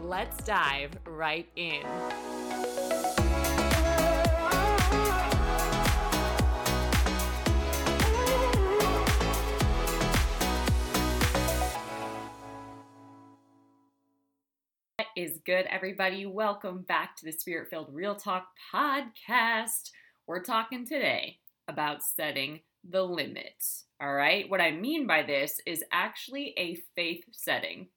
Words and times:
let's 0.00 0.42
dive 0.44 0.92
right 1.06 1.48
in. 1.56 1.82
What 14.96 15.06
is 15.16 15.38
good, 15.44 15.66
everybody? 15.66 16.26
Welcome 16.26 16.82
back 16.82 17.16
to 17.16 17.24
the 17.24 17.32
Spirit 17.32 17.68
Filled 17.70 17.88
Real 17.92 18.14
Talk 18.14 18.48
podcast. 18.72 19.90
We're 20.26 20.42
talking 20.42 20.86
today 20.86 21.38
about 21.66 22.02
setting 22.02 22.60
the 22.88 23.02
limits. 23.02 23.84
All 24.00 24.14
right. 24.14 24.48
What 24.48 24.60
I 24.60 24.70
mean 24.70 25.06
by 25.06 25.22
this 25.22 25.60
is 25.66 25.84
actually 25.92 26.54
a 26.56 26.76
faith 26.94 27.24
setting. 27.32 27.88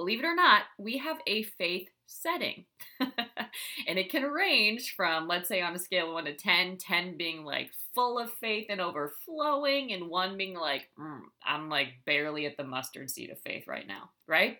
Believe 0.00 0.20
it 0.20 0.26
or 0.26 0.34
not, 0.34 0.62
we 0.78 0.96
have 0.96 1.18
a 1.26 1.42
faith 1.42 1.90
setting. 2.06 2.64
and 3.00 3.98
it 3.98 4.08
can 4.08 4.22
range 4.22 4.94
from, 4.96 5.28
let's 5.28 5.46
say, 5.46 5.60
on 5.60 5.76
a 5.76 5.78
scale 5.78 6.06
of 6.06 6.14
1 6.14 6.24
to 6.24 6.34
10, 6.34 6.78
10 6.78 7.18
being 7.18 7.44
like 7.44 7.68
full 7.94 8.18
of 8.18 8.32
faith 8.32 8.68
and 8.70 8.80
overflowing, 8.80 9.92
and 9.92 10.08
1 10.08 10.38
being 10.38 10.56
like, 10.56 10.88
mm, 10.98 11.20
I'm 11.44 11.68
like 11.68 11.88
barely 12.06 12.46
at 12.46 12.56
the 12.56 12.64
mustard 12.64 13.10
seed 13.10 13.28
of 13.28 13.38
faith 13.40 13.66
right 13.66 13.86
now, 13.86 14.08
right? 14.26 14.56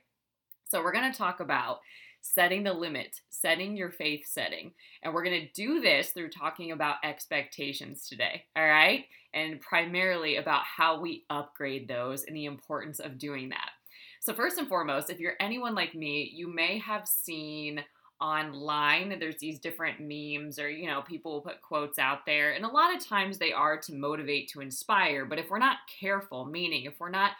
So, 0.69 0.82
we're 0.82 0.92
going 0.92 1.10
to 1.10 1.16
talk 1.16 1.41
about 1.41 1.78
setting 2.20 2.62
the 2.62 2.75
limit, 2.75 3.22
setting 3.30 3.78
your 3.78 3.91
faith 3.91 4.27
setting. 4.27 4.72
And 5.02 5.14
we're 5.14 5.25
going 5.25 5.41
to 5.41 5.52
do 5.54 5.80
this 5.80 6.10
through 6.10 6.28
talking 6.28 6.72
about 6.72 6.97
expectations 7.02 8.06
today, 8.06 8.44
all 8.54 8.66
right? 8.66 9.06
And 9.32 9.58
primarily 9.58 10.36
about 10.36 10.64
how 10.64 11.00
we 11.00 11.25
upgrade 11.30 11.88
those 11.88 12.25
and 12.25 12.36
the 12.36 12.44
importance 12.44 13.00
of 13.00 13.16
doing 13.16 13.48
that. 13.48 13.69
So, 14.20 14.32
first 14.32 14.58
and 14.58 14.68
foremost, 14.68 15.10
if 15.10 15.18
you're 15.18 15.34
anyone 15.40 15.74
like 15.74 15.94
me, 15.94 16.30
you 16.34 16.52
may 16.52 16.78
have 16.78 17.06
seen 17.06 17.84
online 18.20 19.18
there's 19.18 19.38
these 19.38 19.58
different 19.58 19.98
memes 19.98 20.58
or 20.58 20.68
you 20.68 20.86
know 20.86 21.00
people 21.00 21.32
will 21.32 21.40
put 21.40 21.62
quotes 21.62 21.98
out 21.98 22.26
there 22.26 22.52
and 22.52 22.66
a 22.66 22.70
lot 22.70 22.94
of 22.94 23.02
times 23.02 23.38
they 23.38 23.50
are 23.50 23.78
to 23.78 23.94
motivate 23.94 24.47
to 24.47 24.60
inspire 24.60 25.25
but 25.25 25.38
if 25.38 25.48
we're 25.48 25.58
not 25.58 25.78
careful 25.98 26.44
meaning 26.44 26.84
if 26.84 27.00
we're 27.00 27.08
not 27.08 27.31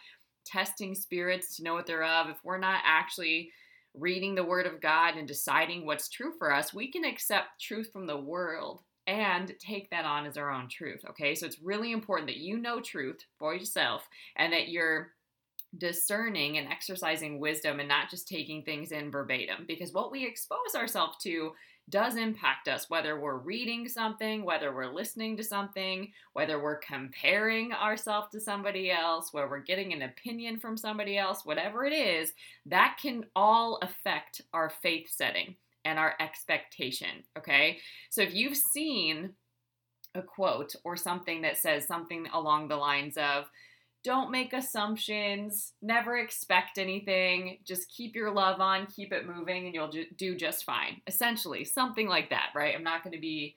testing 0.47 0.95
spirits 0.95 1.55
to 1.55 1.63
know 1.63 1.75
what 1.75 1.87
they're 1.87 2.03
of 2.03 2.31
if 2.31 2.39
we're 2.43 2.57
not 2.57 2.81
actually 2.87 3.53
reading 3.95 4.35
the 4.35 4.45
Word 4.45 4.67
of 4.67 4.81
God 4.81 5.17
and 5.17 5.27
deciding 5.27 5.85
what's 5.85 6.09
true 6.09 6.33
for 6.39 6.53
us, 6.53 6.73
we 6.73 6.91
can 6.91 7.05
accept 7.05 7.61
truth 7.61 7.91
from 7.93 8.07
the 8.07 8.17
world 8.17 8.83
and 9.07 9.53
take 9.59 9.91
that 9.91 10.05
on 10.05 10.27
as 10.27 10.37
our 10.37 10.51
own 10.51 10.69
truth. 10.69 11.01
Okay, 11.09 11.35
so 11.35 11.47
it's 11.47 11.61
really 11.61 11.93
important 11.93 12.29
that 12.29 12.37
you 12.37 12.59
know 12.59 12.81
truth 12.81 13.25
for 13.39 13.55
yourself 13.55 14.09
and 14.37 14.53
that 14.53 14.69
you're 14.69 15.13
discerning 15.79 16.59
and 16.59 16.69
exercising 16.69 17.39
wisdom 17.39 17.79
and 17.79 17.89
not 17.89 18.11
just 18.11 18.27
taking 18.27 18.63
things 18.63 18.91
in 18.91 19.11
verbatim 19.11 19.65
because 19.69 19.93
what 19.93 20.11
we 20.11 20.27
expose 20.27 20.75
ourselves 20.75 21.17
to 21.23 21.53
does 21.91 22.17
impact 22.17 22.69
us, 22.69 22.89
whether 22.89 23.19
we're 23.19 23.37
reading 23.37 23.89
something, 23.89 24.45
whether 24.45 24.75
we're 24.75 24.93
listening 24.93 25.37
to 25.37 25.43
something, 25.43 26.13
whether 26.33 26.63
we're 26.63 26.79
comparing 26.79 27.73
ourselves 27.73 28.29
to 28.31 28.41
somebody 28.41 28.91
else, 28.91 29.33
where 29.33 29.49
we're 29.49 29.59
getting 29.59 29.93
an 29.93 30.03
opinion 30.03 30.59
from 30.59 30.77
somebody 30.77 31.19
else, 31.19 31.45
whatever 31.45 31.85
it 31.85 31.93
is, 31.93 32.33
that 32.67 32.99
can 33.03 33.25
all 33.35 33.79
affect 33.83 34.41
our 34.53 34.71
faith 34.83 35.11
setting 35.11 35.57
and 35.85 35.99
our 35.99 36.15
expectation. 36.21 37.25
Okay. 37.37 37.79
So 38.11 38.23
if 38.23 38.35
you've 38.35 38.57
seen 38.57 39.31
a 40.15 40.23
quote 40.23 40.75
or 40.85 40.97
something 40.97 41.43
that 41.43 41.57
says 41.57 41.87
something 41.87 42.27
along 42.33 42.69
the 42.69 42.77
lines 42.77 43.17
of, 43.17 43.51
don't 44.03 44.31
make 44.31 44.53
assumptions, 44.53 45.73
never 45.83 46.17
expect 46.17 46.79
anything, 46.79 47.59
just 47.65 47.91
keep 47.91 48.15
your 48.15 48.31
love 48.31 48.61
on, 48.61 48.87
keep 48.87 49.13
it 49.13 49.27
moving, 49.27 49.67
and 49.67 49.75
you'll 49.75 49.93
do 50.17 50.37
just 50.37 50.65
fine. 50.65 51.01
Essentially, 51.07 51.65
something 51.65 52.09
like 52.09 52.31
that, 52.31 52.51
right? 52.55 52.75
I'm 52.75 52.85
not 52.85 53.03
going 53.03 53.15
to 53.15 53.21
be 53.21 53.57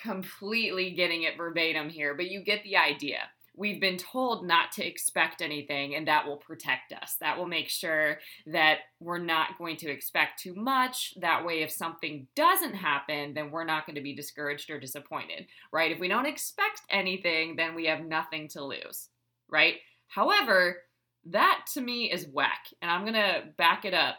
completely 0.00 0.92
getting 0.92 1.22
it 1.22 1.36
verbatim 1.36 1.88
here, 1.88 2.14
but 2.14 2.30
you 2.30 2.44
get 2.44 2.62
the 2.62 2.76
idea. 2.76 3.18
We've 3.58 3.80
been 3.80 3.96
told 3.96 4.46
not 4.46 4.70
to 4.72 4.86
expect 4.86 5.40
anything, 5.40 5.94
and 5.94 6.06
that 6.06 6.26
will 6.26 6.36
protect 6.36 6.92
us. 6.92 7.16
That 7.20 7.38
will 7.38 7.46
make 7.46 7.70
sure 7.70 8.18
that 8.46 8.80
we're 9.00 9.16
not 9.16 9.56
going 9.56 9.78
to 9.78 9.90
expect 9.90 10.40
too 10.40 10.54
much. 10.54 11.14
That 11.22 11.44
way, 11.44 11.62
if 11.62 11.70
something 11.70 12.26
doesn't 12.36 12.74
happen, 12.74 13.32
then 13.32 13.50
we're 13.50 13.64
not 13.64 13.86
going 13.86 13.96
to 13.96 14.02
be 14.02 14.14
discouraged 14.14 14.68
or 14.68 14.78
disappointed, 14.78 15.46
right? 15.72 15.90
If 15.90 15.98
we 15.98 16.06
don't 16.06 16.26
expect 16.26 16.82
anything, 16.90 17.56
then 17.56 17.74
we 17.74 17.86
have 17.86 18.04
nothing 18.04 18.48
to 18.48 18.62
lose 18.62 19.08
right? 19.50 19.76
However, 20.08 20.78
that 21.26 21.66
to 21.74 21.80
me 21.80 22.10
is 22.10 22.28
whack, 22.32 22.66
and 22.80 22.90
I'm 22.90 23.04
gonna 23.04 23.44
back 23.56 23.84
it 23.84 23.94
up 23.94 24.16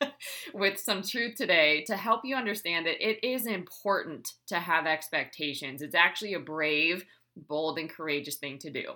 with 0.54 0.78
some 0.78 1.02
truth 1.02 1.36
today 1.36 1.84
to 1.86 1.96
help 1.96 2.22
you 2.24 2.36
understand 2.36 2.86
that 2.86 3.06
it 3.06 3.24
is 3.24 3.46
important 3.46 4.28
to 4.48 4.56
have 4.56 4.86
expectations. 4.86 5.82
It's 5.82 5.94
actually 5.94 6.34
a 6.34 6.40
brave, 6.40 7.04
bold, 7.36 7.78
and 7.78 7.88
courageous 7.88 8.36
thing 8.36 8.58
to 8.58 8.70
do. 8.70 8.94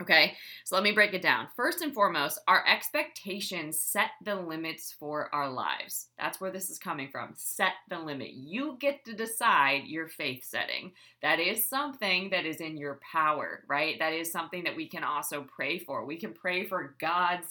Okay, 0.00 0.34
so 0.64 0.76
let 0.76 0.82
me 0.82 0.92
break 0.92 1.12
it 1.12 1.20
down. 1.20 1.48
First 1.54 1.82
and 1.82 1.92
foremost, 1.92 2.40
our 2.48 2.66
expectations 2.66 3.78
set 3.78 4.12
the 4.24 4.34
limits 4.34 4.94
for 4.98 5.28
our 5.34 5.50
lives. 5.50 6.06
That's 6.18 6.40
where 6.40 6.50
this 6.50 6.70
is 6.70 6.78
coming 6.78 7.10
from. 7.12 7.32
Set 7.34 7.72
the 7.90 7.98
limit. 7.98 8.30
You 8.32 8.78
get 8.80 9.04
to 9.04 9.12
decide 9.12 9.82
your 9.84 10.08
faith 10.08 10.42
setting. 10.42 10.92
That 11.20 11.38
is 11.38 11.68
something 11.68 12.30
that 12.30 12.46
is 12.46 12.62
in 12.62 12.78
your 12.78 12.98
power, 13.12 13.64
right? 13.68 13.98
That 13.98 14.14
is 14.14 14.32
something 14.32 14.64
that 14.64 14.76
we 14.76 14.88
can 14.88 15.04
also 15.04 15.44
pray 15.54 15.78
for. 15.78 16.06
We 16.06 16.16
can 16.16 16.32
pray 16.32 16.64
for 16.64 16.94
God's 16.98 17.48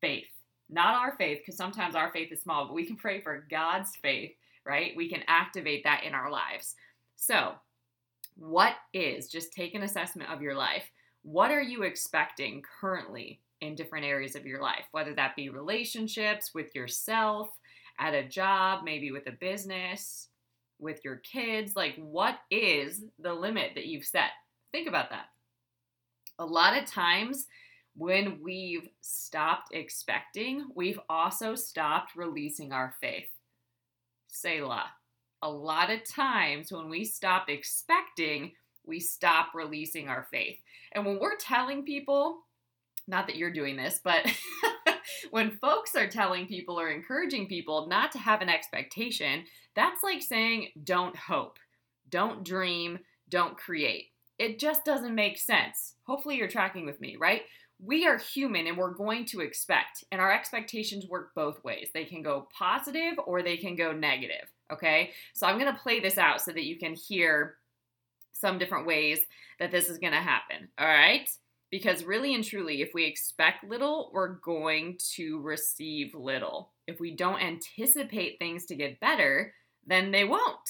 faith, 0.00 0.28
not 0.70 0.94
our 0.94 1.16
faith, 1.16 1.38
because 1.38 1.56
sometimes 1.56 1.96
our 1.96 2.12
faith 2.12 2.30
is 2.30 2.42
small, 2.42 2.66
but 2.66 2.74
we 2.74 2.86
can 2.86 2.96
pray 2.96 3.20
for 3.20 3.44
God's 3.50 3.96
faith, 3.96 4.30
right? 4.64 4.92
We 4.96 5.08
can 5.08 5.24
activate 5.26 5.82
that 5.82 6.04
in 6.04 6.14
our 6.14 6.30
lives. 6.30 6.76
So, 7.16 7.54
what 8.36 8.76
is, 8.94 9.28
just 9.28 9.52
take 9.52 9.74
an 9.74 9.82
assessment 9.82 10.30
of 10.30 10.40
your 10.40 10.54
life 10.54 10.84
what 11.22 11.50
are 11.50 11.62
you 11.62 11.82
expecting 11.82 12.62
currently 12.80 13.40
in 13.60 13.74
different 13.74 14.04
areas 14.04 14.34
of 14.34 14.46
your 14.46 14.60
life, 14.60 14.84
whether 14.90 15.14
that 15.14 15.36
be 15.36 15.48
relationships 15.48 16.52
with 16.54 16.74
yourself, 16.74 17.48
at 17.98 18.14
a 18.14 18.26
job, 18.26 18.84
maybe 18.84 19.12
with 19.12 19.26
a 19.26 19.32
business, 19.32 20.28
with 20.78 21.04
your 21.04 21.16
kids? 21.16 21.76
Like, 21.76 21.94
what 21.96 22.38
is 22.50 23.04
the 23.18 23.32
limit 23.32 23.72
that 23.74 23.86
you've 23.86 24.04
set? 24.04 24.30
Think 24.72 24.88
about 24.88 25.10
that. 25.10 25.26
A 26.38 26.44
lot 26.44 26.76
of 26.76 26.86
times, 26.86 27.46
when 27.94 28.40
we've 28.42 28.88
stopped 29.02 29.74
expecting, 29.74 30.66
we've 30.74 30.98
also 31.08 31.54
stopped 31.54 32.16
releasing 32.16 32.72
our 32.72 32.94
faith. 33.00 33.28
Selah. 34.28 34.86
A 35.42 35.50
lot 35.50 35.90
of 35.90 36.04
times, 36.04 36.72
when 36.72 36.88
we 36.88 37.04
stop 37.04 37.48
expecting, 37.48 38.52
we 38.86 39.00
stop 39.00 39.48
releasing 39.54 40.08
our 40.08 40.26
faith. 40.30 40.58
And 40.92 41.04
when 41.06 41.18
we're 41.18 41.36
telling 41.36 41.84
people, 41.84 42.42
not 43.06 43.26
that 43.26 43.36
you're 43.36 43.52
doing 43.52 43.76
this, 43.76 44.00
but 44.02 44.26
when 45.30 45.58
folks 45.58 45.94
are 45.94 46.08
telling 46.08 46.46
people 46.46 46.78
or 46.78 46.90
encouraging 46.90 47.48
people 47.48 47.86
not 47.88 48.12
to 48.12 48.18
have 48.18 48.42
an 48.42 48.48
expectation, 48.48 49.44
that's 49.74 50.02
like 50.02 50.22
saying, 50.22 50.68
don't 50.84 51.16
hope, 51.16 51.58
don't 52.08 52.44
dream, 52.44 52.98
don't 53.28 53.56
create. 53.56 54.08
It 54.38 54.58
just 54.58 54.84
doesn't 54.84 55.14
make 55.14 55.38
sense. 55.38 55.94
Hopefully, 56.06 56.36
you're 56.36 56.48
tracking 56.48 56.84
with 56.84 57.00
me, 57.00 57.16
right? 57.18 57.42
We 57.84 58.06
are 58.06 58.18
human 58.18 58.66
and 58.66 58.76
we're 58.76 58.94
going 58.94 59.24
to 59.26 59.40
expect, 59.40 60.04
and 60.12 60.20
our 60.20 60.32
expectations 60.32 61.06
work 61.08 61.34
both 61.34 61.62
ways. 61.64 61.88
They 61.92 62.04
can 62.04 62.22
go 62.22 62.48
positive 62.56 63.14
or 63.26 63.42
they 63.42 63.56
can 63.56 63.74
go 63.74 63.92
negative, 63.92 64.48
okay? 64.72 65.10
So 65.32 65.46
I'm 65.46 65.58
gonna 65.58 65.78
play 65.82 65.98
this 66.00 66.18
out 66.18 66.40
so 66.40 66.52
that 66.52 66.64
you 66.64 66.78
can 66.78 66.94
hear 66.94 67.56
some 68.42 68.58
different 68.58 68.86
ways 68.86 69.20
that 69.58 69.70
this 69.70 69.88
is 69.88 69.96
going 69.96 70.12
to 70.12 70.18
happen. 70.18 70.68
All 70.78 70.86
right? 70.86 71.26
Because 71.70 72.04
really 72.04 72.34
and 72.34 72.44
truly, 72.44 72.82
if 72.82 72.90
we 72.92 73.06
expect 73.06 73.64
little, 73.64 74.10
we're 74.12 74.34
going 74.40 74.98
to 75.14 75.40
receive 75.40 76.14
little. 76.14 76.72
If 76.86 77.00
we 77.00 77.16
don't 77.16 77.40
anticipate 77.40 78.38
things 78.38 78.66
to 78.66 78.76
get 78.76 79.00
better, 79.00 79.54
then 79.86 80.10
they 80.10 80.24
won't, 80.24 80.68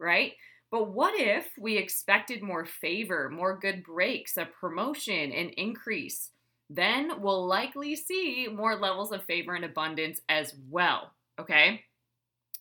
right? 0.00 0.32
But 0.72 0.90
what 0.90 1.14
if 1.14 1.46
we 1.56 1.76
expected 1.76 2.42
more 2.42 2.64
favor, 2.64 3.30
more 3.30 3.58
good 3.60 3.84
breaks, 3.84 4.36
a 4.36 4.48
promotion, 4.60 5.30
an 5.30 5.50
increase? 5.50 6.30
then 6.70 7.20
we'll 7.20 7.46
likely 7.46 7.96
see 7.96 8.48
more 8.50 8.76
levels 8.76 9.10
of 9.10 9.24
favor 9.24 9.54
and 9.54 9.64
abundance 9.64 10.20
as 10.28 10.54
well. 10.70 11.12
Okay? 11.38 11.82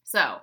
So, 0.04 0.38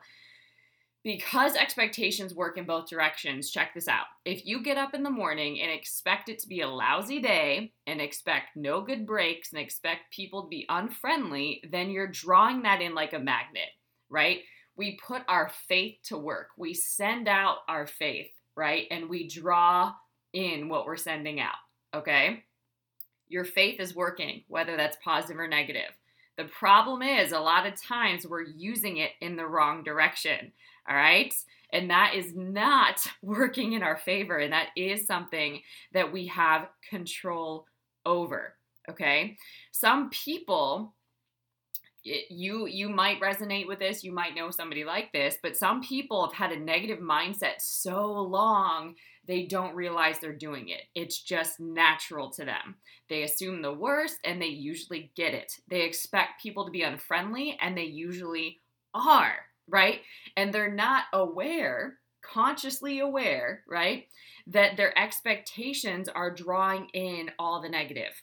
because 1.07 1.55
expectations 1.55 2.35
work 2.35 2.59
in 2.59 2.65
both 2.65 2.91
directions, 2.91 3.53
check 3.53 3.73
this 3.73 3.87
out. 3.87 4.07
If 4.25 4.45
you 4.45 4.61
get 4.61 4.77
up 4.77 4.93
in 4.93 5.05
the 5.05 5.09
morning 5.09 5.61
and 5.61 5.71
expect 5.71 6.29
it 6.29 6.41
to 6.41 6.49
be 6.49 6.63
a 6.63 6.69
lousy 6.69 7.21
day 7.21 7.71
and 7.87 8.01
expect 8.01 8.57
no 8.57 8.81
good 8.81 9.07
breaks 9.07 9.53
and 9.53 9.63
expect 9.63 10.13
people 10.13 10.43
to 10.43 10.49
be 10.49 10.67
unfriendly, 10.69 11.63
then 11.71 11.91
you're 11.91 12.09
drawing 12.09 12.63
that 12.63 12.83
in 12.83 12.97
like 12.97 13.13
a 13.13 13.21
magnet, 13.21 13.69
right? 14.11 14.41
We 14.75 14.99
put 15.01 15.23
our 15.29 15.49
faith 15.69 15.95
to 16.07 16.19
work. 16.19 16.49
We 16.59 16.75
send 16.75 17.29
out 17.29 17.59
our 17.69 17.87
faith, 17.87 18.33
right? 18.57 18.89
And 18.91 19.09
we 19.09 19.29
draw 19.29 19.93
in 20.33 20.69
what 20.69 20.87
we're 20.87 20.97
sending 20.97 21.39
out, 21.39 21.55
okay? 21.95 22.43
Your 23.29 23.45
faith 23.45 23.79
is 23.79 23.95
working, 23.95 24.43
whether 24.49 24.77
that's 24.77 24.99
positive 25.05 25.39
or 25.39 25.47
negative. 25.47 25.93
The 26.37 26.45
problem 26.45 27.01
is, 27.01 27.31
a 27.33 27.39
lot 27.39 27.67
of 27.67 27.81
times 27.81 28.27
we're 28.27 28.43
using 28.43 28.99
it 28.99 29.13
in 29.21 29.37
the 29.37 29.47
wrong 29.47 29.85
direction. 29.85 30.53
All 30.89 30.97
right. 30.97 31.35
And 31.73 31.91
that 31.91 32.15
is 32.15 32.35
not 32.35 33.07
working 33.23 33.73
in 33.73 33.83
our 33.83 33.97
favor. 33.97 34.39
And 34.39 34.53
that 34.53 34.69
is 34.77 35.07
something 35.07 35.61
that 35.93 36.13
we 36.13 36.27
have 36.27 36.69
control 36.89 37.67
over. 38.05 38.55
Okay. 38.89 39.37
Some 39.73 40.11
people, 40.11 40.95
you 42.29 42.67
you 42.67 42.89
might 42.89 43.21
resonate 43.21 43.67
with 43.67 43.79
this 43.79 44.05
you 44.05 44.13
might 44.13 44.35
know 44.35 44.51
somebody 44.51 44.85
like 44.85 45.13
this 45.13 45.39
but 45.43 45.57
some 45.57 45.81
people 45.81 46.25
have 46.25 46.33
had 46.33 46.53
a 46.53 46.65
negative 46.65 47.01
mindset 47.01 47.55
so 47.59 48.13
long 48.13 48.95
they 49.27 49.45
don't 49.45 49.75
realize 49.75 50.19
they're 50.19 50.33
doing 50.33 50.69
it 50.69 50.83
it's 50.95 51.21
just 51.21 51.59
natural 51.59 52.31
to 52.31 52.45
them 52.45 52.77
they 53.09 53.25
assume 53.25 53.61
the 53.61 53.73
worst 53.73 54.19
and 54.25 54.41
they 54.41 54.47
usually 54.47 55.11
get 55.17 55.35
it 55.35 55.53
they 55.69 55.83
expect 55.83 56.41
people 56.41 56.65
to 56.65 56.71
be 56.71 56.83
unfriendly 56.83 57.59
and 57.61 57.77
they 57.77 57.85
usually 57.85 58.61
are 58.95 59.39
right? 59.69 60.01
And 60.37 60.53
they're 60.53 60.73
not 60.73 61.05
aware, 61.13 61.99
consciously 62.23 63.01
aware, 63.01 63.63
right, 63.69 64.07
that 64.47 64.77
their 64.77 64.97
expectations 64.99 66.09
are 66.09 66.35
drawing 66.35 66.89
in 66.93 67.31
all 67.39 67.61
the 67.61 67.69
negative. 67.69 68.23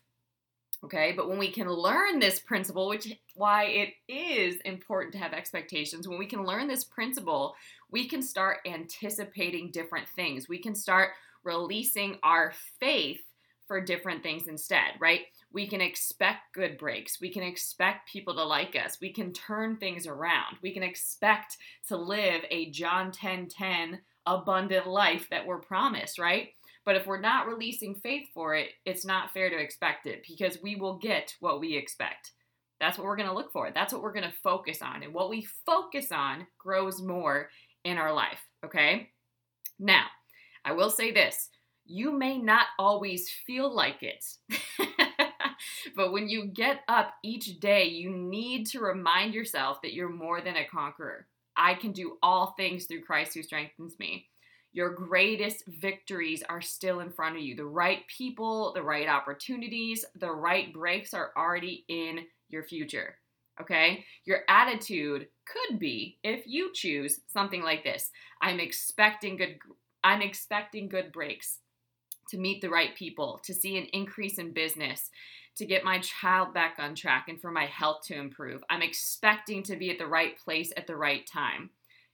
Okay, 0.83 1.13
but 1.15 1.29
when 1.29 1.39
we 1.39 1.49
can 1.49 1.69
learn 1.69 2.19
this 2.19 2.39
principle, 2.41 2.89
which 2.89 3.07
why 3.35 3.65
it 3.65 3.93
is 4.09 4.57
important 4.65 5.13
to 5.13 5.19
have 5.19 5.31
expectations, 5.31 6.09
when 6.09 6.19
we 6.19 6.25
can 6.25 6.43
learn 6.43 6.67
this 6.67 6.83
principle, 6.83 7.55
we 7.89 8.07
can 8.09 8.21
start 8.21 8.57
anticipating 8.65 9.71
different 9.71 10.09
things. 10.09 10.49
We 10.49 10.59
can 10.59 10.75
start 10.75 11.11
releasing 11.45 12.17
our 12.21 12.53
faith 12.81 13.21
for 13.68 13.81
different 13.81 14.24
things 14.24 14.48
instead, 14.48 14.92
right? 15.00 15.21
We 15.51 15.68
can 15.68 15.81
expect 15.81 16.54
good 16.54 16.77
breaks. 16.77 17.19
We 17.21 17.31
can 17.31 17.44
expect 17.44 18.12
people 18.12 18.36
to 18.36 18.44
like 18.44 18.75
us. 18.75 18.98
We 19.01 19.13
can 19.13 19.31
turn 19.33 19.77
things 19.77 20.07
around. 20.07 20.57
We 20.62 20.74
can 20.74 20.83
expect 20.83 21.57
to 21.88 21.98
live 21.98 22.42
a 22.50 22.71
John 22.71 23.12
10 23.12 23.48
10 23.48 24.00
abundant 24.25 24.88
life 24.88 25.27
that 25.31 25.45
we're 25.45 25.60
promised, 25.60 26.19
right? 26.19 26.50
But 26.86 26.95
if 26.95 27.06
we're 27.06 27.19
not 27.19 27.48
releasing 27.48 27.95
faith 27.95 28.27
for 28.33 28.56
it, 28.56 28.69
it's 28.86 29.06
not 29.06 29.31
fair 29.31 29.50
to 29.50 29.57
expect 29.57 30.06
it 30.06 30.25
because 30.27 30.62
we 30.62 30.75
will 30.75 30.98
get 30.98 31.36
what 31.39 31.60
we 31.60 31.75
expect. 31.75 32.31
That's 32.80 32.98
what 32.98 33.06
we're 33.06 33.15
going 33.15 33.30
to 33.30 33.36
look 33.36 33.51
for. 33.51 33.71
That's 33.71 33.94
what 33.94 34.01
we're 34.01 34.12
going 34.12 34.30
to 34.30 34.38
focus 34.44 34.81
on. 34.81 35.04
And 35.04 35.13
what 35.13 35.30
we 35.30 35.48
focus 35.65 36.12
on 36.12 36.45
grows 36.57 37.01
more 37.01 37.50
in 37.86 37.98
our 37.98 38.13
life, 38.13 38.39
okay? 38.65 39.10
Now, 39.80 40.06
I 40.65 40.74
will 40.74 40.89
say 40.89 41.12
this 41.12 41.50
you 41.85 42.18
may 42.18 42.38
not 42.38 42.68
always 42.80 43.30
feel 43.30 43.74
like 43.74 44.01
it. 44.01 44.25
but 45.95 46.12
when 46.12 46.30
you 46.30 46.47
get 46.47 46.81
up 46.88 47.13
each 47.24 47.59
day, 47.59 47.85
you 47.85 48.09
need 48.09 48.68
to 48.68 48.80
remind 48.80 49.33
yourself 49.33 49.81
that 49.81 49.94
you're 49.94 50.09
more 50.09 50.41
than 50.41 50.56
a 50.56 50.68
conqueror. 50.68 51.27
I 51.56 51.75
can 51.75 51.91
do 51.91 52.18
all 52.24 52.53
things 52.57 52.85
through 52.85 53.03
Christ 53.03 53.33
who 53.33 53.44
strengthens 53.44 54.00
me. 54.00 54.27
Your 54.71 54.89
greatest 54.89 55.63
victories 55.68 56.41
are 56.50 56.62
still 56.62 57.01
in 57.01 57.12
front 57.12 57.35
of 57.35 57.44
you. 57.44 57.56
The 57.56 57.65
right 57.65 58.00
people, 58.07 58.74
the 58.74 58.81
right 58.81 59.07
opportunities, 59.07 60.03
the 60.15 60.31
right 60.31 60.74
breaks 60.74 61.13
are 61.13 61.31
already 61.38 61.86
in 61.89 62.25
your 62.50 62.63
future. 62.63 63.15
Okay? 63.62 64.03
Your 64.25 64.39
attitude 64.50 65.27
could 65.45 65.77
be 65.77 66.18
if 66.24 66.47
you 66.47 66.71
choose 66.74 67.19
something 67.27 67.62
like 67.62 67.83
this. 67.83 68.09
I'm 68.41 68.59
expecting 68.59 69.38
good 69.38 69.59
I'm 70.06 70.21
expecting 70.21 70.89
good 70.89 71.13
breaks 71.13 71.59
to 72.29 72.37
meet 72.37 72.61
the 72.61 72.69
right 72.69 72.95
people, 72.95 73.41
to 73.43 73.53
see 73.53 73.77
an 73.77 73.87
increase 73.93 74.37
in 74.37 74.53
business, 74.53 75.09
to 75.55 75.65
get 75.65 75.83
my 75.83 75.99
child 75.99 76.53
back 76.53 76.77
on 76.79 76.95
track 76.95 77.25
and 77.27 77.39
for 77.39 77.51
my 77.51 77.65
health 77.65 78.01
to 78.05 78.15
improve. 78.15 78.63
I'm 78.69 78.81
expecting 78.81 79.63
to 79.63 79.75
be 79.75 79.91
at 79.91 79.99
the 79.99 80.07
right 80.07 80.37
place 80.37 80.71
at 80.75 80.87
the 80.87 80.95
right 80.95 81.25
time. 81.27 81.69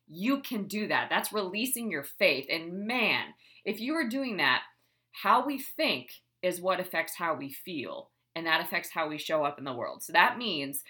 You 0.08 0.42
can 0.42 0.66
do 0.66 0.88
that. 0.88 1.08
That's 1.10 1.32
releasing 1.32 1.90
your 1.90 2.04
faith. 2.04 2.48
And 2.50 2.86
man, 2.86 3.28
if 3.64 3.80
you 3.80 3.94
are 3.96 4.08
doing 4.08 4.38
that, 4.38 4.64
how 5.12 5.46
we 5.46 5.60
think 5.60 6.10
is 6.42 6.62
what 6.62 6.80
affects 6.80 7.16
how 7.16 7.36
we 7.36 7.52
feel, 7.52 8.10
and 8.36 8.46
that 8.46 8.62
affects 8.62 8.90
how 8.92 9.08
we 9.10 9.18
show 9.18 9.44
up 9.44 9.60
in 9.60 9.66
the 9.66 9.74
world. 9.74 10.02
So 10.04 10.14
that 10.14 10.38
means 10.38 10.84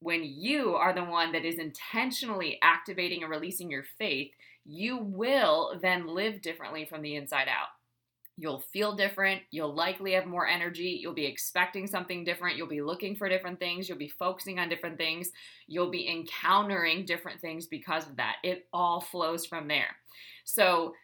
when 0.00 0.22
you 0.24 0.74
are 0.74 0.92
the 0.92 1.04
one 1.04 1.32
that 1.32 1.44
is 1.44 1.58
intentionally 1.58 2.58
activating 2.62 3.22
and 3.22 3.30
releasing 3.30 3.70
your 3.70 3.84
faith, 3.98 4.30
you 4.64 4.98
will 4.98 5.78
then 5.80 6.06
live 6.06 6.42
differently 6.42 6.84
from 6.84 7.02
the 7.02 7.16
inside 7.16 7.48
out. 7.48 7.68
You'll 8.40 8.60
feel 8.72 8.94
different. 8.94 9.42
You'll 9.50 9.74
likely 9.74 10.12
have 10.12 10.26
more 10.26 10.46
energy. 10.46 10.96
You'll 11.02 11.12
be 11.12 11.26
expecting 11.26 11.88
something 11.88 12.22
different. 12.22 12.56
You'll 12.56 12.68
be 12.68 12.82
looking 12.82 13.16
for 13.16 13.28
different 13.28 13.58
things. 13.58 13.88
You'll 13.88 13.98
be 13.98 14.06
focusing 14.08 14.60
on 14.60 14.68
different 14.68 14.96
things. 14.96 15.30
You'll 15.66 15.90
be 15.90 16.08
encountering 16.08 17.04
different 17.04 17.40
things 17.40 17.66
because 17.66 18.06
of 18.06 18.14
that. 18.16 18.36
It 18.44 18.68
all 18.72 19.00
flows 19.00 19.44
from 19.44 19.66
there. 19.66 19.96
So, 20.44 20.94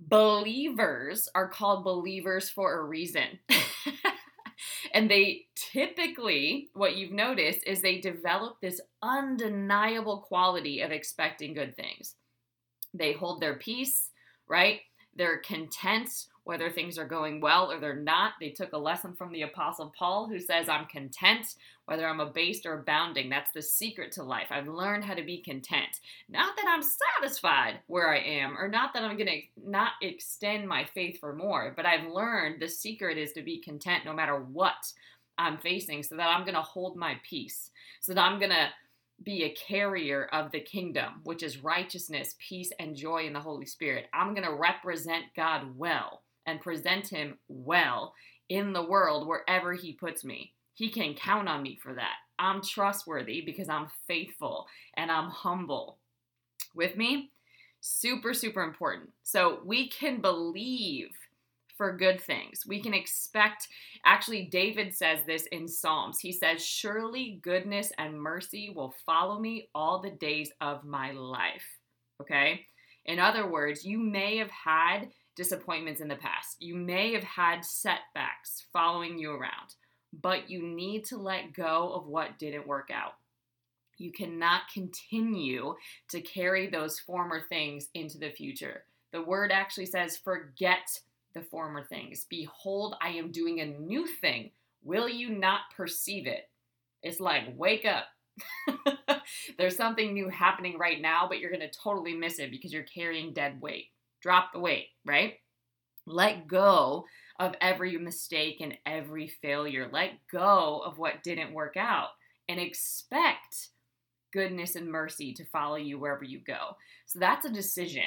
believers 0.00 1.28
are 1.32 1.48
called 1.48 1.84
believers 1.84 2.50
for 2.50 2.80
a 2.80 2.84
reason. 2.84 3.38
and 4.92 5.08
they 5.08 5.46
typically, 5.54 6.70
what 6.74 6.96
you've 6.96 7.12
noticed 7.12 7.60
is 7.68 7.80
they 7.80 8.00
develop 8.00 8.56
this 8.60 8.80
undeniable 9.00 10.24
quality 10.26 10.80
of 10.80 10.90
expecting 10.90 11.54
good 11.54 11.76
things. 11.76 12.16
They 12.94 13.12
hold 13.12 13.40
their 13.40 13.58
peace, 13.58 14.10
right? 14.48 14.80
They're 15.16 15.38
content 15.38 16.26
whether 16.44 16.70
things 16.70 16.98
are 16.98 17.06
going 17.06 17.40
well 17.40 17.70
or 17.70 17.78
they're 17.78 17.94
not. 17.94 18.32
They 18.40 18.48
took 18.48 18.72
a 18.72 18.78
lesson 18.78 19.14
from 19.14 19.32
the 19.32 19.42
Apostle 19.42 19.92
Paul, 19.96 20.26
who 20.26 20.40
says, 20.40 20.68
I'm 20.68 20.86
content, 20.86 21.54
whether 21.84 22.08
I'm 22.08 22.20
abased 22.20 22.66
or 22.66 22.74
abounding. 22.74 23.28
That's 23.28 23.52
the 23.52 23.62
secret 23.62 24.10
to 24.12 24.22
life. 24.22 24.48
I've 24.50 24.66
learned 24.66 25.04
how 25.04 25.14
to 25.14 25.22
be 25.22 25.38
content. 25.38 26.00
Not 26.28 26.56
that 26.56 26.66
I'm 26.66 26.82
satisfied 26.82 27.80
where 27.86 28.12
I 28.12 28.18
am, 28.18 28.56
or 28.58 28.68
not 28.68 28.94
that 28.94 29.04
I'm 29.04 29.16
going 29.16 29.28
to 29.28 29.68
not 29.70 29.92
extend 30.02 30.66
my 30.66 30.84
faith 30.84 31.20
for 31.20 31.34
more, 31.34 31.72
but 31.76 31.86
I've 31.86 32.10
learned 32.10 32.60
the 32.60 32.68
secret 32.68 33.18
is 33.18 33.32
to 33.32 33.42
be 33.42 33.58
content 33.58 34.04
no 34.04 34.12
matter 34.12 34.36
what 34.36 34.92
I'm 35.38 35.58
facing, 35.58 36.02
so 36.02 36.16
that 36.16 36.28
I'm 36.28 36.44
going 36.44 36.54
to 36.54 36.62
hold 36.62 36.96
my 36.96 37.14
peace, 37.22 37.70
so 38.00 38.12
that 38.14 38.22
I'm 38.22 38.38
going 38.38 38.50
to 38.50 38.68
be 39.22 39.44
a 39.44 39.54
carrier 39.54 40.28
of 40.32 40.50
the 40.50 40.60
kingdom, 40.60 41.20
which 41.24 41.42
is 41.42 41.62
righteousness, 41.62 42.34
peace, 42.38 42.72
and 42.78 42.96
joy 42.96 43.26
in 43.26 43.32
the 43.32 43.40
Holy 43.40 43.66
Spirit. 43.66 44.06
I'm 44.14 44.34
going 44.34 44.46
to 44.46 44.54
represent 44.54 45.24
God 45.36 45.76
well 45.76 46.22
and 46.46 46.60
present 46.60 47.08
him 47.08 47.38
well 47.48 48.14
in 48.48 48.72
the 48.72 48.84
world 48.84 49.26
wherever 49.26 49.72
he 49.74 49.92
puts 49.92 50.24
me. 50.24 50.52
He 50.74 50.88
can 50.88 51.14
count 51.14 51.48
on 51.48 51.62
me 51.62 51.78
for 51.82 51.94
that. 51.94 52.14
I'm 52.38 52.62
trustworthy 52.62 53.42
because 53.42 53.68
I'm 53.68 53.88
faithful 54.06 54.66
and 54.96 55.10
I'm 55.10 55.28
humble. 55.28 55.98
With 56.74 56.96
me? 56.96 57.30
Super, 57.80 58.32
super 58.32 58.62
important. 58.62 59.10
So 59.22 59.60
we 59.64 59.88
can 59.88 60.20
believe 60.20 61.10
for 61.80 61.96
good 61.96 62.20
things. 62.20 62.66
We 62.66 62.82
can 62.82 62.92
expect, 62.92 63.68
actually, 64.04 64.42
David 64.52 64.94
says 64.94 65.20
this 65.26 65.46
in 65.46 65.66
Psalms. 65.66 66.20
He 66.20 66.30
says, 66.30 66.62
Surely 66.62 67.40
goodness 67.42 67.90
and 67.96 68.20
mercy 68.20 68.70
will 68.76 68.94
follow 69.06 69.38
me 69.38 69.70
all 69.74 69.98
the 69.98 70.10
days 70.10 70.52
of 70.60 70.84
my 70.84 71.12
life. 71.12 71.64
Okay? 72.20 72.66
In 73.06 73.18
other 73.18 73.50
words, 73.50 73.82
you 73.82 73.98
may 73.98 74.36
have 74.36 74.50
had 74.50 75.08
disappointments 75.36 76.02
in 76.02 76.08
the 76.08 76.16
past. 76.16 76.58
You 76.60 76.74
may 76.74 77.14
have 77.14 77.24
had 77.24 77.64
setbacks 77.64 78.66
following 78.74 79.18
you 79.18 79.30
around, 79.30 79.76
but 80.12 80.50
you 80.50 80.62
need 80.62 81.06
to 81.06 81.16
let 81.16 81.54
go 81.54 81.94
of 81.94 82.06
what 82.06 82.38
didn't 82.38 82.66
work 82.68 82.90
out. 82.92 83.14
You 83.96 84.12
cannot 84.12 84.68
continue 84.70 85.76
to 86.10 86.20
carry 86.20 86.66
those 86.66 86.98
former 86.98 87.40
things 87.48 87.88
into 87.94 88.18
the 88.18 88.28
future. 88.28 88.84
The 89.12 89.22
word 89.22 89.50
actually 89.50 89.86
says, 89.86 90.18
forget 90.18 91.00
the 91.34 91.42
former 91.42 91.84
things. 91.84 92.26
Behold, 92.28 92.96
I 93.00 93.10
am 93.10 93.32
doing 93.32 93.60
a 93.60 93.66
new 93.66 94.06
thing. 94.06 94.50
Will 94.82 95.08
you 95.08 95.30
not 95.30 95.60
perceive 95.76 96.26
it? 96.26 96.48
It's 97.02 97.20
like, 97.20 97.44
wake 97.56 97.86
up. 97.86 98.04
There's 99.58 99.76
something 99.76 100.12
new 100.12 100.28
happening 100.28 100.78
right 100.78 101.00
now, 101.00 101.26
but 101.28 101.38
you're 101.38 101.50
going 101.50 101.68
to 101.68 101.78
totally 101.78 102.14
miss 102.14 102.38
it 102.38 102.50
because 102.50 102.72
you're 102.72 102.82
carrying 102.82 103.32
dead 103.32 103.60
weight 103.60 103.86
drop 104.20 104.52
the 104.52 104.60
weight, 104.60 104.88
right? 105.04 105.34
Let 106.06 106.46
go 106.46 107.06
of 107.38 107.54
every 107.60 107.96
mistake 107.98 108.60
and 108.60 108.76
every 108.86 109.28
failure. 109.28 109.88
Let 109.90 110.12
go 110.30 110.82
of 110.84 110.98
what 110.98 111.22
didn't 111.22 111.54
work 111.54 111.76
out 111.76 112.08
and 112.48 112.60
expect 112.60 113.68
goodness 114.32 114.76
and 114.76 114.90
mercy 114.90 115.32
to 115.34 115.44
follow 115.46 115.76
you 115.76 115.98
wherever 115.98 116.24
you 116.24 116.40
go. 116.40 116.76
So 117.06 117.18
that's 117.18 117.46
a 117.46 117.50
decision. 117.50 118.02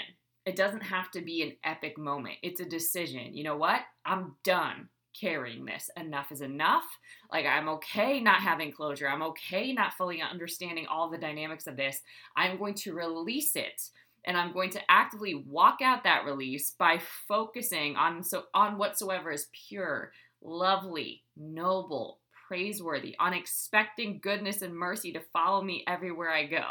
It 0.46 0.56
doesn't 0.56 0.84
have 0.84 1.10
to 1.12 1.22
be 1.22 1.42
an 1.42 1.54
epic 1.64 1.98
moment. 1.98 2.36
It's 2.44 2.60
a 2.60 2.66
decision. 2.66 3.34
You 3.34 3.44
know 3.44 3.58
what? 3.58 3.82
I'm 4.06 4.36
done 4.44 4.90
carrying 5.20 5.64
this. 5.66 5.90
Enough 5.96 6.32
is 6.32 6.42
enough. 6.42 6.84
Like, 7.32 7.46
I'm 7.46 7.70
okay 7.70 8.20
not 8.20 8.42
having 8.42 8.72
closure. 8.72 9.08
I'm 9.08 9.24
okay 9.24 9.72
not 9.72 9.94
fully 9.94 10.22
understanding 10.22 10.88
all 10.88 11.10
the 11.10 11.18
dynamics 11.18 11.68
of 11.68 11.78
this. 11.78 12.02
I'm 12.36 12.58
going 12.58 12.74
to 12.76 12.94
release 12.94 13.56
it 13.56 13.82
and 14.26 14.38
I'm 14.38 14.54
going 14.54 14.70
to 14.72 14.92
actively 14.92 15.36
walk 15.48 15.80
out 15.84 16.04
that 16.04 16.26
release 16.26 16.72
by 16.72 17.00
focusing 17.28 17.96
on 17.96 18.24
so 18.24 18.44
on 18.54 18.78
whatsoever 18.78 19.32
is 19.32 19.48
pure, 19.68 20.12
lovely, 20.42 21.24
noble, 21.36 22.20
praiseworthy, 22.48 23.16
on 23.20 23.34
expecting 23.34 24.20
goodness 24.22 24.62
and 24.62 24.76
mercy 24.76 25.12
to 25.14 25.20
follow 25.34 25.62
me 25.62 25.84
everywhere 25.88 26.32
I 26.32 26.46
go. 26.46 26.64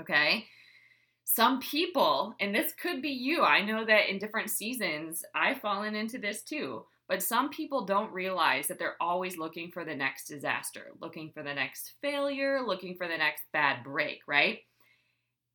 Okay? 0.00 0.46
Some 1.28 1.60
people, 1.60 2.34
and 2.40 2.54
this 2.54 2.72
could 2.80 3.02
be 3.02 3.10
you, 3.10 3.42
I 3.42 3.60
know 3.60 3.84
that 3.84 4.08
in 4.08 4.18
different 4.18 4.48
seasons 4.48 5.24
I've 5.34 5.60
fallen 5.60 5.94
into 5.94 6.18
this 6.18 6.42
too, 6.42 6.84
but 7.08 7.22
some 7.22 7.50
people 7.50 7.84
don't 7.84 8.12
realize 8.12 8.68
that 8.68 8.78
they're 8.78 8.96
always 9.00 9.36
looking 9.36 9.70
for 9.70 9.84
the 9.84 9.94
next 9.94 10.28
disaster, 10.28 10.92
looking 11.00 11.30
for 11.32 11.42
the 11.42 11.52
next 11.52 11.94
failure, 12.00 12.62
looking 12.64 12.94
for 12.94 13.08
the 13.08 13.18
next 13.18 13.42
bad 13.52 13.84
break, 13.84 14.20
right? 14.26 14.60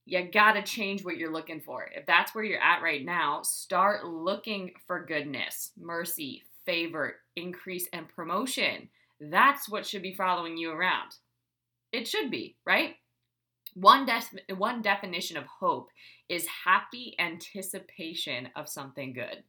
you 0.05 0.29
got 0.29 0.53
to 0.53 0.63
change 0.63 1.03
what 1.03 1.17
you're 1.17 1.31
looking 1.31 1.61
for. 1.61 1.89
If 1.95 2.05
that's 2.05 2.33
where 2.33 2.43
you're 2.43 2.61
at 2.61 2.81
right 2.81 3.05
now, 3.05 3.41
start 3.43 4.05
looking 4.05 4.71
for 4.87 5.05
goodness, 5.05 5.71
mercy, 5.79 6.43
favor, 6.65 7.17
increase, 7.35 7.87
and 7.93 8.09
promotion. 8.09 8.89
That's 9.19 9.69
what 9.69 9.85
should 9.85 10.01
be 10.01 10.13
following 10.13 10.57
you 10.57 10.71
around. 10.71 11.15
It 11.91 12.07
should 12.07 12.31
be, 12.31 12.55
right? 12.65 12.95
One, 13.73 14.05
de- 14.05 14.55
one 14.55 14.81
definition 14.81 15.37
of 15.37 15.45
hope 15.45 15.89
is 16.29 16.45
happy 16.65 17.15
anticipation 17.19 18.49
of 18.55 18.67
something 18.67 19.13
good. 19.13 19.43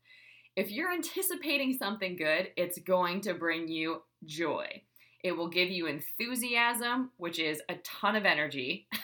If 0.55 0.71
you're 0.71 0.93
anticipating 0.93 1.77
something 1.79 2.17
good, 2.17 2.51
it's 2.57 2.79
going 2.79 3.23
to 3.23 3.35
bring 3.35 3.69
you 3.69 4.03
joy. 4.25 4.83
It 5.25 5.33
will 5.33 5.49
give 5.49 5.71
you 5.71 5.87
enthusiasm, 5.87 7.11
which 7.17 7.39
is 7.39 7.63
a 7.69 7.77
ton 7.85 8.17
of 8.17 8.25
energy. 8.25 8.87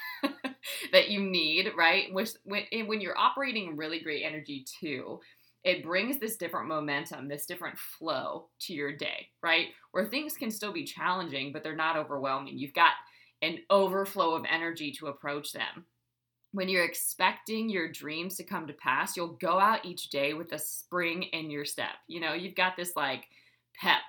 that 0.92 1.10
you 1.10 1.20
need, 1.20 1.70
right? 1.76 2.12
Which 2.12 2.30
when 2.44 2.64
when 2.86 3.00
you're 3.00 3.18
operating 3.18 3.76
really 3.76 4.00
great 4.00 4.24
energy 4.24 4.64
too, 4.80 5.20
it 5.64 5.84
brings 5.84 6.18
this 6.18 6.36
different 6.36 6.68
momentum, 6.68 7.28
this 7.28 7.46
different 7.46 7.78
flow 7.78 8.46
to 8.60 8.72
your 8.72 8.96
day, 8.96 9.28
right? 9.42 9.68
Where 9.92 10.06
things 10.06 10.34
can 10.34 10.50
still 10.50 10.72
be 10.72 10.84
challenging, 10.84 11.52
but 11.52 11.62
they're 11.62 11.76
not 11.76 11.96
overwhelming. 11.96 12.58
You've 12.58 12.74
got 12.74 12.92
an 13.42 13.58
overflow 13.70 14.34
of 14.34 14.44
energy 14.50 14.92
to 14.92 15.06
approach 15.06 15.52
them. 15.52 15.84
When 16.52 16.68
you're 16.68 16.84
expecting 16.84 17.68
your 17.68 17.90
dreams 17.92 18.36
to 18.36 18.44
come 18.44 18.66
to 18.66 18.72
pass, 18.72 19.16
you'll 19.16 19.36
go 19.40 19.60
out 19.60 19.84
each 19.84 20.10
day 20.10 20.34
with 20.34 20.52
a 20.52 20.58
spring 20.58 21.24
in 21.24 21.50
your 21.50 21.64
step. 21.64 21.96
You 22.06 22.20
know, 22.20 22.32
you've 22.32 22.54
got 22.54 22.76
this 22.76 22.96
like 22.96 23.24
pep. 23.78 24.00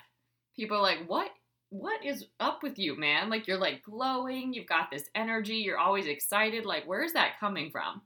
People 0.56 0.78
are 0.78 0.82
like, 0.82 1.06
what 1.08 1.32
what 1.72 2.04
is 2.04 2.26
up 2.40 2.64
with 2.64 2.80
you, 2.80 2.98
man? 2.98 3.30
Like 3.30 3.48
you're 3.48 3.60
like 3.60 3.84
glowing, 3.84 4.54
you've 4.54 4.66
got 4.66 4.90
this 4.90 5.08
energy, 5.14 5.58
you're 5.58 5.78
always 5.78 6.08
excited. 6.08 6.66
Like 6.66 6.88
where 6.88 7.04
is 7.04 7.14
that 7.14 7.40
coming 7.40 7.70
from? 7.70 8.02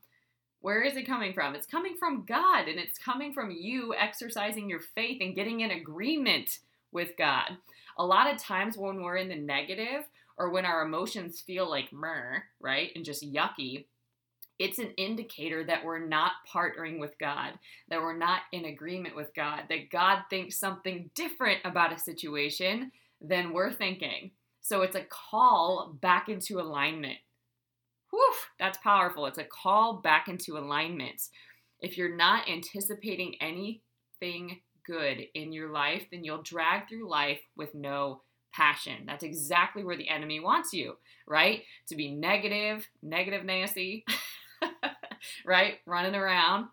Where 0.59 0.81
is 0.81 0.95
it 0.95 1.03
coming 1.03 1.33
from? 1.33 1.55
It's 1.55 1.67
coming 1.67 1.95
from 1.97 2.25
God 2.25 2.67
and 2.67 2.79
it's 2.79 2.97
coming 2.97 3.33
from 3.33 3.51
you 3.51 3.93
exercising 3.95 4.69
your 4.69 4.79
faith 4.79 5.19
and 5.21 5.35
getting 5.35 5.61
in 5.61 5.71
agreement 5.71 6.59
with 6.91 7.17
God. 7.17 7.57
A 7.97 8.05
lot 8.05 8.33
of 8.33 8.41
times 8.41 8.77
when 8.77 9.01
we're 9.01 9.17
in 9.17 9.29
the 9.29 9.35
negative 9.35 10.05
or 10.37 10.49
when 10.49 10.65
our 10.65 10.83
emotions 10.83 11.41
feel 11.41 11.69
like 11.69 11.93
mer, 11.93 12.43
right? 12.59 12.91
And 12.95 13.05
just 13.05 13.23
yucky, 13.23 13.85
it's 14.59 14.79
an 14.79 14.91
indicator 14.97 15.63
that 15.63 15.83
we're 15.83 16.05
not 16.05 16.33
partnering 16.51 16.99
with 16.99 17.17
God, 17.19 17.53
that 17.89 18.01
we're 18.01 18.17
not 18.17 18.41
in 18.51 18.65
agreement 18.65 19.15
with 19.15 19.33
God, 19.35 19.63
that 19.69 19.89
God 19.89 20.19
thinks 20.29 20.59
something 20.59 21.09
different 21.15 21.59
about 21.65 21.93
a 21.93 21.99
situation 21.99 22.91
than 23.19 23.53
we're 23.53 23.73
thinking. 23.73 24.31
So 24.61 24.81
it's 24.81 24.95
a 24.95 25.05
call 25.09 25.97
back 26.01 26.29
into 26.29 26.59
alignment. 26.59 27.17
Whew, 28.11 28.33
that's 28.59 28.77
powerful. 28.77 29.25
It's 29.25 29.39
a 29.39 29.43
call 29.43 29.95
back 30.01 30.27
into 30.27 30.57
alignment. 30.57 31.21
If 31.81 31.97
you're 31.97 32.15
not 32.15 32.47
anticipating 32.47 33.35
anything 33.41 34.61
good 34.85 35.25
in 35.33 35.51
your 35.51 35.71
life, 35.71 36.03
then 36.11 36.23
you'll 36.23 36.43
drag 36.43 36.87
through 36.87 37.09
life 37.09 37.41
with 37.57 37.73
no 37.73 38.21
passion. 38.53 39.03
That's 39.05 39.23
exactly 39.23 39.83
where 39.83 39.97
the 39.97 40.09
enemy 40.09 40.39
wants 40.39 40.73
you, 40.73 40.97
right? 41.27 41.63
To 41.87 41.95
be 41.95 42.11
negative, 42.11 42.87
negative 43.01 43.43
Nancy, 43.45 44.05
right? 45.45 45.75
Running 45.85 46.15
around 46.15 46.67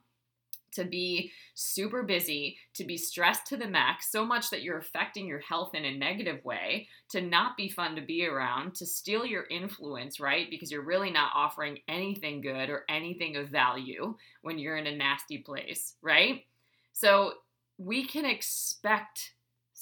to 0.72 0.84
be 0.84 1.32
super 1.54 2.02
busy, 2.02 2.56
to 2.74 2.84
be 2.84 2.96
stressed 2.96 3.46
to 3.46 3.56
the 3.56 3.66
max, 3.66 4.10
so 4.10 4.24
much 4.24 4.50
that 4.50 4.62
you're 4.62 4.78
affecting 4.78 5.26
your 5.26 5.40
health 5.40 5.74
in 5.74 5.84
a 5.84 5.96
negative 5.96 6.44
way, 6.44 6.88
to 7.10 7.20
not 7.20 7.56
be 7.56 7.68
fun 7.68 7.96
to 7.96 8.02
be 8.02 8.26
around, 8.26 8.74
to 8.76 8.86
steal 8.86 9.26
your 9.26 9.46
influence, 9.50 10.20
right? 10.20 10.48
Because 10.48 10.70
you're 10.70 10.82
really 10.82 11.10
not 11.10 11.32
offering 11.34 11.78
anything 11.88 12.40
good 12.40 12.70
or 12.70 12.84
anything 12.88 13.36
of 13.36 13.48
value 13.48 14.14
when 14.42 14.58
you're 14.58 14.76
in 14.76 14.86
a 14.86 14.96
nasty 14.96 15.38
place, 15.38 15.94
right? 16.02 16.44
So 16.92 17.32
we 17.78 18.04
can 18.04 18.24
expect 18.24 19.32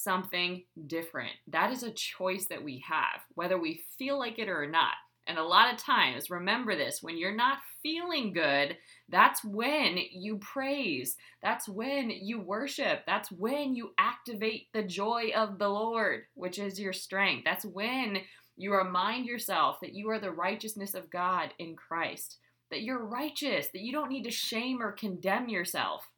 something 0.09 0.62
different. 0.87 1.33
That 1.49 1.71
is 1.71 1.83
a 1.83 1.91
choice 1.91 2.47
that 2.47 2.65
we 2.65 2.83
have, 2.88 3.21
whether 3.35 3.61
we 3.61 3.85
feel 3.99 4.19
like 4.19 4.38
it 4.38 4.49
or 4.49 4.67
not. 4.67 4.95
And 5.27 5.37
a 5.37 5.45
lot 5.45 5.71
of 5.71 5.79
times, 5.79 6.31
remember 6.31 6.75
this 6.75 7.03
when 7.03 7.19
you're 7.19 7.37
not 7.37 7.59
feeling 7.83 8.33
good, 8.33 8.79
that's 9.11 9.45
when 9.45 9.99
you 10.11 10.38
praise. 10.38 11.17
That's 11.43 11.69
when 11.69 12.09
you 12.09 12.41
worship. 12.41 13.03
That's 13.07 13.31
when 13.31 13.77
you 13.77 13.91
activate 13.99 14.69
the 14.73 14.83
joy 14.83 15.33
of 15.37 15.59
the 15.59 15.69
Lord, 15.69 16.23
which 16.33 16.59
is 16.59 16.81
your 16.81 16.95
strength. 16.95 17.43
That's 17.45 17.67
when 17.67 18.21
you 18.57 18.73
remind 18.73 19.27
yourself 19.27 19.77
that 19.83 19.93
you 19.93 20.09
are 20.09 20.19
the 20.19 20.33
righteousness 20.33 20.95
of 20.95 21.11
God 21.11 21.50
in 21.59 21.77
Christ, 21.77 22.38
that 22.71 22.81
you're 22.81 23.05
righteous, 23.05 23.69
that 23.75 23.83
you 23.83 23.93
don't 23.93 24.09
need 24.09 24.25
to 24.25 24.31
shame 24.31 24.81
or 24.81 24.93
condemn 24.93 25.50
yourself, 25.50 26.09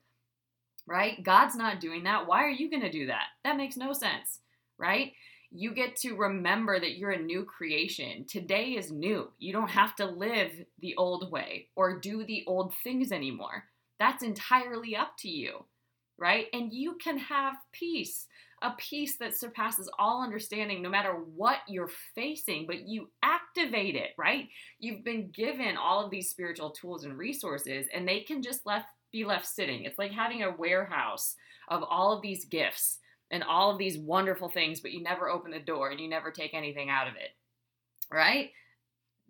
right? 0.91 1.23
God's 1.23 1.55
not 1.55 1.81
doing 1.81 2.05
that. 2.05 2.27
Why 2.27 2.45
are 2.45 2.51
you 2.51 2.69
going 2.69 2.83
to 2.83 2.91
do 2.91 3.07
that? 3.07 3.29
That 3.45 3.57
makes 3.57 3.79
no 3.79 3.95
sense, 3.95 4.41
right? 4.77 5.13
you 5.51 5.75
get 5.75 5.97
to 5.97 6.15
remember 6.15 6.79
that 6.79 6.97
you're 6.97 7.11
a 7.11 7.21
new 7.21 7.45
creation. 7.45 8.25
Today 8.29 8.71
is 8.71 8.93
new. 8.93 9.31
You 9.39 9.53
don't 9.53 9.71
have 9.71 9.97
to 9.97 10.07
live 10.07 10.53
the 10.79 10.95
old 10.97 11.31
way 11.33 11.69
or 11.75 11.99
do 11.99 12.25
the 12.25 12.45
old 12.47 12.73
things 12.85 13.11
anymore. 13.11 13.65
That's 13.99 14.23
entirely 14.23 14.95
up 14.95 15.17
to 15.19 15.29
you, 15.29 15.65
right? 16.19 16.47
And 16.53 16.73
you 16.73 16.95
can 17.03 17.19
have 17.19 17.55
peace, 17.73 18.29
a 18.63 18.71
peace 18.79 19.17
that 19.19 19.37
surpasses 19.37 19.91
all 19.99 20.23
understanding 20.23 20.83
no 20.83 20.89
matter 20.89 21.15
what 21.35 21.59
you're 21.67 21.91
facing, 22.15 22.67
but 22.67 22.87
you 22.87 23.11
activate 23.25 23.97
it, 23.97 24.11
right? 24.17 24.49
You've 24.79 25.05
been 25.05 25.31
given 25.33 25.77
all 25.77 26.05
of 26.05 26.13
these 26.13 26.31
spiritual 26.31 26.71
tools 26.71 27.05
and 27.05 27.19
resources, 27.19 27.87
and 27.93 28.07
they 28.07 28.21
can 28.21 28.41
just 28.41 28.65
left 28.67 28.87
be 29.13 29.25
left 29.25 29.47
sitting. 29.47 29.85
It's 29.85 29.99
like 29.99 30.13
having 30.13 30.43
a 30.43 30.55
warehouse 30.57 31.37
of 31.69 31.83
all 31.83 32.13
of 32.13 32.23
these 32.23 32.45
gifts 32.45 32.99
and 33.31 33.45
all 33.45 33.71
of 33.71 33.79
these 33.79 33.99
wonderful 33.99 34.49
things, 34.49 34.81
but 34.81 34.93
you 34.93 35.03
never 35.03 35.29
open 35.29 35.51
the 35.51 35.61
door 35.61 35.91
and 35.91 36.01
you 36.01 36.09
never 36.09 36.31
take 36.31 36.55
anything 36.55 36.91
out 36.91 37.07
of 37.07 37.15
it. 37.15 37.31
Right? 38.13 38.51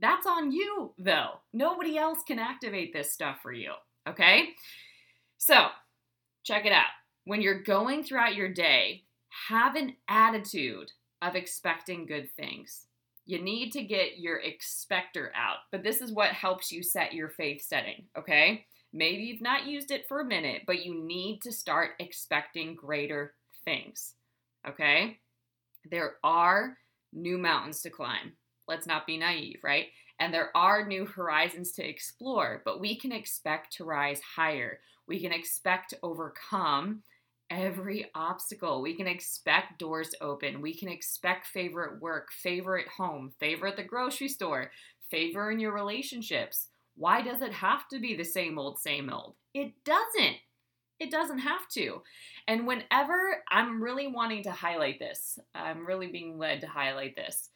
That's 0.00 0.26
on 0.26 0.50
you, 0.52 0.94
though. 0.98 1.40
Nobody 1.52 1.98
else 1.98 2.20
can 2.26 2.38
activate 2.38 2.92
this 2.92 3.12
stuff 3.12 3.36
for 3.42 3.52
you. 3.52 3.72
Okay? 4.08 4.50
So, 5.36 5.68
check 6.42 6.64
it 6.64 6.72
out. 6.72 6.86
When 7.24 7.42
you're 7.42 7.62
going 7.62 8.02
throughout 8.02 8.34
your 8.34 8.48
day, 8.48 9.04
have 9.48 9.76
an 9.76 9.96
attitude 10.08 10.92
of 11.22 11.36
expecting 11.36 12.06
good 12.06 12.30
things. 12.36 12.86
You 13.26 13.40
need 13.42 13.70
to 13.72 13.82
get 13.84 14.18
your 14.18 14.38
expector 14.38 15.30
out, 15.36 15.58
but 15.70 15.82
this 15.82 16.00
is 16.00 16.12
what 16.12 16.30
helps 16.30 16.72
you 16.72 16.82
set 16.82 17.12
your 17.12 17.28
faith 17.28 17.62
setting, 17.62 18.06
okay? 18.18 18.64
Maybe 18.92 19.22
you've 19.22 19.40
not 19.40 19.66
used 19.66 19.90
it 19.90 20.08
for 20.08 20.20
a 20.20 20.24
minute, 20.24 20.62
but 20.66 20.84
you 20.84 20.94
need 20.94 21.40
to 21.42 21.52
start 21.52 21.92
expecting 22.00 22.74
greater 22.74 23.34
things. 23.64 24.14
Okay? 24.68 25.18
There 25.90 26.14
are 26.24 26.76
new 27.12 27.38
mountains 27.38 27.82
to 27.82 27.90
climb. 27.90 28.32
Let's 28.66 28.86
not 28.86 29.06
be 29.06 29.16
naive, 29.16 29.60
right? 29.62 29.86
And 30.18 30.34
there 30.34 30.54
are 30.56 30.86
new 30.86 31.06
horizons 31.06 31.72
to 31.72 31.88
explore, 31.88 32.62
but 32.64 32.80
we 32.80 32.96
can 32.96 33.10
expect 33.10 33.72
to 33.76 33.84
rise 33.84 34.20
higher. 34.36 34.80
We 35.06 35.20
can 35.20 35.32
expect 35.32 35.90
to 35.90 35.98
overcome 36.02 37.02
every 37.50 38.10
obstacle. 38.14 38.82
We 38.82 38.94
can 38.94 39.06
expect 39.06 39.78
doors 39.78 40.14
open. 40.20 40.60
We 40.60 40.74
can 40.74 40.88
expect 40.88 41.46
favor 41.46 41.90
at 41.90 42.00
work, 42.00 42.32
favor 42.32 42.78
at 42.78 42.86
home, 42.86 43.32
favor 43.40 43.66
at 43.66 43.76
the 43.76 43.82
grocery 43.82 44.28
store, 44.28 44.70
favor 45.10 45.50
in 45.50 45.58
your 45.58 45.72
relationships. 45.72 46.68
Why 46.96 47.22
does 47.22 47.42
it 47.42 47.52
have 47.52 47.88
to 47.88 47.98
be 47.98 48.14
the 48.14 48.24
same 48.24 48.58
old, 48.58 48.78
same 48.78 49.10
old? 49.10 49.34
It 49.54 49.72
doesn't. 49.84 50.36
It 50.98 51.10
doesn't 51.10 51.38
have 51.38 51.66
to. 51.70 52.02
And 52.46 52.66
whenever 52.66 53.42
I'm 53.50 53.82
really 53.82 54.06
wanting 54.06 54.42
to 54.44 54.50
highlight 54.50 54.98
this, 54.98 55.38
I'm 55.54 55.86
really 55.86 56.08
being 56.08 56.38
led 56.38 56.60
to 56.60 56.66
highlight 56.66 57.16
this. 57.16 57.48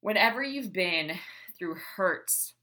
Whenever 0.00 0.42
you've 0.42 0.72
been 0.72 1.12
through 1.58 1.76
hurts, 1.96 2.54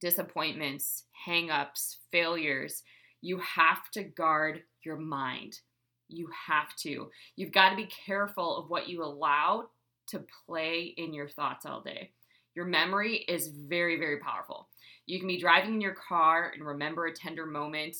disappointments, 0.00 1.04
hangups, 1.26 1.96
failures, 2.10 2.82
you 3.20 3.38
have 3.38 3.90
to 3.92 4.02
guard 4.02 4.62
your 4.82 4.96
mind. 4.96 5.60
You 6.08 6.28
have 6.48 6.74
to. 6.78 7.10
You've 7.36 7.52
got 7.52 7.70
to 7.70 7.76
be 7.76 7.86
careful 7.86 8.56
of 8.56 8.70
what 8.70 8.88
you 8.88 9.04
allow 9.04 9.68
to 10.08 10.24
play 10.46 10.94
in 10.96 11.14
your 11.14 11.28
thoughts 11.28 11.64
all 11.64 11.80
day. 11.80 12.10
Your 12.60 12.68
memory 12.68 13.24
is 13.26 13.48
very, 13.48 13.98
very 13.98 14.18
powerful. 14.18 14.68
You 15.06 15.18
can 15.18 15.28
be 15.28 15.40
driving 15.40 15.76
in 15.76 15.80
your 15.80 15.94
car 15.94 16.52
and 16.54 16.62
remember 16.62 17.06
a 17.06 17.14
tender 17.14 17.46
moment. 17.46 17.96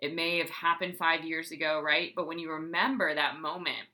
It 0.00 0.16
may 0.16 0.38
have 0.38 0.50
happened 0.50 0.96
five 0.96 1.22
years 1.22 1.52
ago, 1.52 1.80
right? 1.80 2.10
But 2.16 2.26
when 2.26 2.40
you 2.40 2.50
remember 2.50 3.14
that 3.14 3.38
moment, 3.38 3.86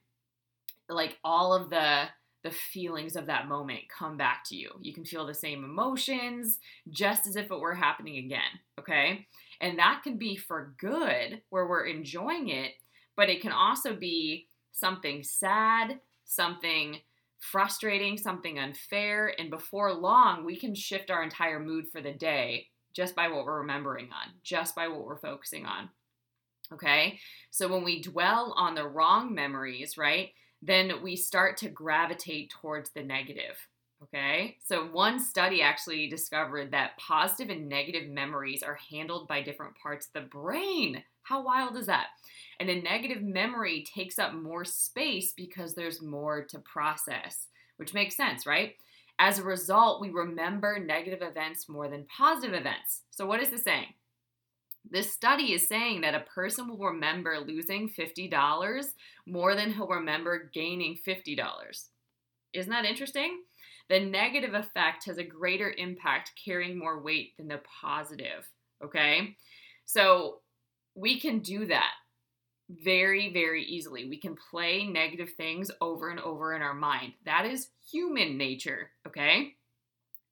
like 0.88 1.18
all 1.22 1.52
of 1.52 1.68
the 1.68 2.04
the 2.44 2.50
feelings 2.50 3.14
of 3.14 3.26
that 3.26 3.46
moment 3.46 3.80
come 3.90 4.16
back 4.16 4.42
to 4.46 4.56
you. 4.56 4.70
You 4.80 4.94
can 4.94 5.04
feel 5.04 5.26
the 5.26 5.34
same 5.34 5.64
emotions 5.64 6.60
just 6.88 7.26
as 7.26 7.36
if 7.36 7.50
it 7.50 7.60
were 7.60 7.74
happening 7.74 8.16
again, 8.16 8.60
okay? 8.80 9.26
And 9.60 9.78
that 9.78 10.00
can 10.02 10.16
be 10.16 10.36
for 10.36 10.74
good, 10.78 11.42
where 11.50 11.66
we're 11.66 11.84
enjoying 11.84 12.48
it, 12.48 12.72
but 13.16 13.28
it 13.28 13.42
can 13.42 13.52
also 13.52 13.94
be 13.94 14.46
something 14.72 15.22
sad, 15.24 16.00
something 16.24 17.00
frustrating, 17.50 18.18
something 18.18 18.58
unfair, 18.58 19.32
and 19.38 19.50
before 19.50 19.92
long, 19.92 20.44
we 20.44 20.56
can 20.56 20.74
shift 20.74 21.10
our 21.10 21.22
entire 21.22 21.60
mood 21.60 21.86
for 21.90 22.00
the 22.00 22.12
day 22.12 22.66
just 22.92 23.14
by 23.14 23.28
what 23.28 23.44
we're 23.44 23.60
remembering 23.60 24.06
on, 24.06 24.32
just 24.42 24.74
by 24.74 24.88
what 24.88 25.04
we're 25.04 25.18
focusing 25.18 25.66
on. 25.66 25.88
Okay? 26.72 27.18
So 27.50 27.68
when 27.68 27.84
we 27.84 28.02
dwell 28.02 28.54
on 28.56 28.74
the 28.74 28.88
wrong 28.88 29.34
memories, 29.34 29.96
right, 29.96 30.30
then 30.62 31.02
we 31.02 31.16
start 31.16 31.56
to 31.58 31.68
gravitate 31.68 32.50
towards 32.50 32.90
the 32.90 33.02
negative. 33.02 33.56
Okay, 34.02 34.58
so 34.62 34.84
one 34.84 35.18
study 35.18 35.62
actually 35.62 36.06
discovered 36.06 36.70
that 36.70 36.98
positive 36.98 37.48
and 37.48 37.66
negative 37.66 38.08
memories 38.10 38.62
are 38.62 38.78
handled 38.90 39.26
by 39.26 39.40
different 39.40 39.74
parts 39.82 40.08
of 40.08 40.12
the 40.12 40.28
brain. 40.28 41.02
How 41.26 41.42
wild 41.42 41.76
is 41.76 41.86
that? 41.86 42.06
And 42.60 42.70
a 42.70 42.80
negative 42.80 43.20
memory 43.20 43.84
takes 43.84 44.18
up 44.18 44.32
more 44.32 44.64
space 44.64 45.32
because 45.36 45.74
there's 45.74 46.00
more 46.00 46.44
to 46.44 46.60
process, 46.60 47.48
which 47.78 47.94
makes 47.94 48.16
sense, 48.16 48.46
right? 48.46 48.74
As 49.18 49.38
a 49.38 49.44
result, 49.44 50.00
we 50.00 50.10
remember 50.10 50.78
negative 50.78 51.22
events 51.22 51.68
more 51.68 51.88
than 51.88 52.06
positive 52.16 52.54
events. 52.54 53.02
So, 53.10 53.26
what 53.26 53.42
is 53.42 53.50
this 53.50 53.64
saying? 53.64 53.86
This 54.88 55.12
study 55.12 55.52
is 55.52 55.66
saying 55.66 56.02
that 56.02 56.14
a 56.14 56.20
person 56.20 56.68
will 56.68 56.78
remember 56.78 57.40
losing 57.40 57.90
$50 57.90 58.84
more 59.26 59.56
than 59.56 59.72
he'll 59.72 59.88
remember 59.88 60.48
gaining 60.54 60.96
$50. 61.04 61.88
Isn't 62.52 62.70
that 62.70 62.84
interesting? 62.84 63.42
The 63.88 63.98
negative 63.98 64.54
effect 64.54 65.06
has 65.06 65.18
a 65.18 65.24
greater 65.24 65.74
impact 65.76 66.32
carrying 66.42 66.78
more 66.78 67.02
weight 67.02 67.36
than 67.36 67.48
the 67.48 67.60
positive. 67.80 68.48
Okay? 68.84 69.36
So 69.86 70.40
we 70.96 71.20
can 71.20 71.40
do 71.40 71.66
that 71.66 71.92
very, 72.68 73.32
very 73.32 73.62
easily. 73.62 74.08
We 74.08 74.18
can 74.18 74.36
play 74.50 74.86
negative 74.86 75.30
things 75.36 75.70
over 75.80 76.10
and 76.10 76.18
over 76.18 76.54
in 76.54 76.62
our 76.62 76.74
mind. 76.74 77.12
That 77.24 77.46
is 77.46 77.68
human 77.88 78.36
nature, 78.36 78.90
okay? 79.06 79.54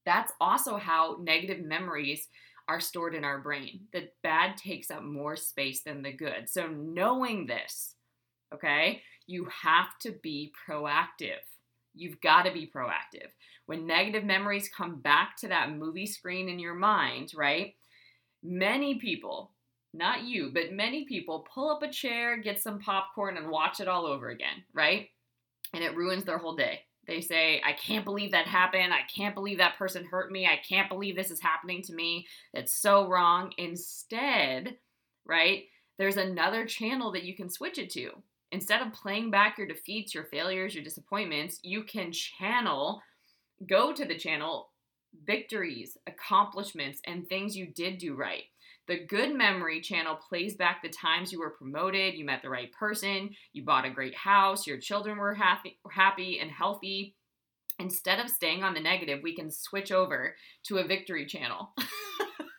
That's 0.04 0.32
also 0.40 0.76
how 0.76 1.18
negative 1.22 1.64
memories 1.64 2.28
are 2.66 2.80
stored 2.80 3.14
in 3.14 3.24
our 3.24 3.38
brain. 3.38 3.82
The 3.92 4.08
bad 4.22 4.56
takes 4.56 4.90
up 4.90 5.04
more 5.04 5.36
space 5.36 5.82
than 5.82 6.02
the 6.02 6.12
good. 6.12 6.48
So, 6.48 6.66
knowing 6.66 7.46
this, 7.46 7.94
okay, 8.52 9.02
you 9.26 9.48
have 9.62 9.98
to 10.00 10.12
be 10.22 10.52
proactive. 10.68 11.44
You've 11.94 12.20
got 12.20 12.46
to 12.46 12.52
be 12.52 12.70
proactive. 12.74 13.28
When 13.66 13.86
negative 13.86 14.24
memories 14.24 14.70
come 14.74 15.00
back 15.00 15.36
to 15.38 15.48
that 15.48 15.72
movie 15.72 16.06
screen 16.06 16.48
in 16.48 16.58
your 16.58 16.74
mind, 16.74 17.32
right? 17.36 17.74
Many 18.42 18.98
people 18.98 19.53
not 19.94 20.24
you, 20.24 20.50
but 20.52 20.72
many 20.72 21.04
people 21.04 21.46
pull 21.52 21.70
up 21.70 21.82
a 21.82 21.88
chair, 21.88 22.36
get 22.36 22.60
some 22.60 22.80
popcorn, 22.80 23.36
and 23.36 23.48
watch 23.48 23.80
it 23.80 23.88
all 23.88 24.06
over 24.06 24.28
again, 24.28 24.64
right? 24.72 25.08
And 25.72 25.82
it 25.82 25.96
ruins 25.96 26.24
their 26.24 26.38
whole 26.38 26.56
day. 26.56 26.80
They 27.06 27.20
say, 27.20 27.60
I 27.64 27.72
can't 27.72 28.04
believe 28.04 28.32
that 28.32 28.46
happened. 28.46 28.92
I 28.92 29.02
can't 29.14 29.34
believe 29.34 29.58
that 29.58 29.76
person 29.78 30.04
hurt 30.04 30.32
me. 30.32 30.46
I 30.46 30.58
can't 30.66 30.88
believe 30.88 31.16
this 31.16 31.30
is 31.30 31.40
happening 31.40 31.82
to 31.82 31.94
me. 31.94 32.26
It's 32.52 32.72
so 32.72 33.08
wrong. 33.08 33.52
Instead, 33.58 34.76
right, 35.26 35.64
there's 35.98 36.16
another 36.16 36.66
channel 36.66 37.12
that 37.12 37.24
you 37.24 37.36
can 37.36 37.50
switch 37.50 37.78
it 37.78 37.90
to. 37.90 38.10
Instead 38.52 38.82
of 38.82 38.92
playing 38.92 39.30
back 39.30 39.58
your 39.58 39.66
defeats, 39.66 40.14
your 40.14 40.24
failures, 40.24 40.74
your 40.74 40.84
disappointments, 40.84 41.60
you 41.62 41.82
can 41.82 42.12
channel, 42.12 43.02
go 43.68 43.92
to 43.92 44.04
the 44.04 44.16
channel, 44.16 44.70
victories, 45.26 45.96
accomplishments, 46.06 47.00
and 47.06 47.28
things 47.28 47.56
you 47.56 47.66
did 47.66 47.98
do 47.98 48.14
right. 48.14 48.44
The 48.86 49.04
good 49.06 49.34
memory 49.34 49.80
channel 49.80 50.16
plays 50.16 50.56
back 50.56 50.82
the 50.82 50.90
times 50.90 51.32
you 51.32 51.38
were 51.38 51.50
promoted, 51.50 52.14
you 52.14 52.24
met 52.24 52.42
the 52.42 52.50
right 52.50 52.70
person, 52.72 53.30
you 53.52 53.64
bought 53.64 53.86
a 53.86 53.90
great 53.90 54.14
house, 54.14 54.66
your 54.66 54.78
children 54.78 55.16
were 55.16 55.34
happy, 55.34 55.78
happy 55.90 56.38
and 56.40 56.50
healthy. 56.50 57.14
Instead 57.78 58.20
of 58.20 58.28
staying 58.28 58.62
on 58.62 58.74
the 58.74 58.80
negative, 58.80 59.20
we 59.22 59.34
can 59.34 59.50
switch 59.50 59.90
over 59.90 60.36
to 60.64 60.78
a 60.78 60.86
victory 60.86 61.26
channel. 61.26 61.74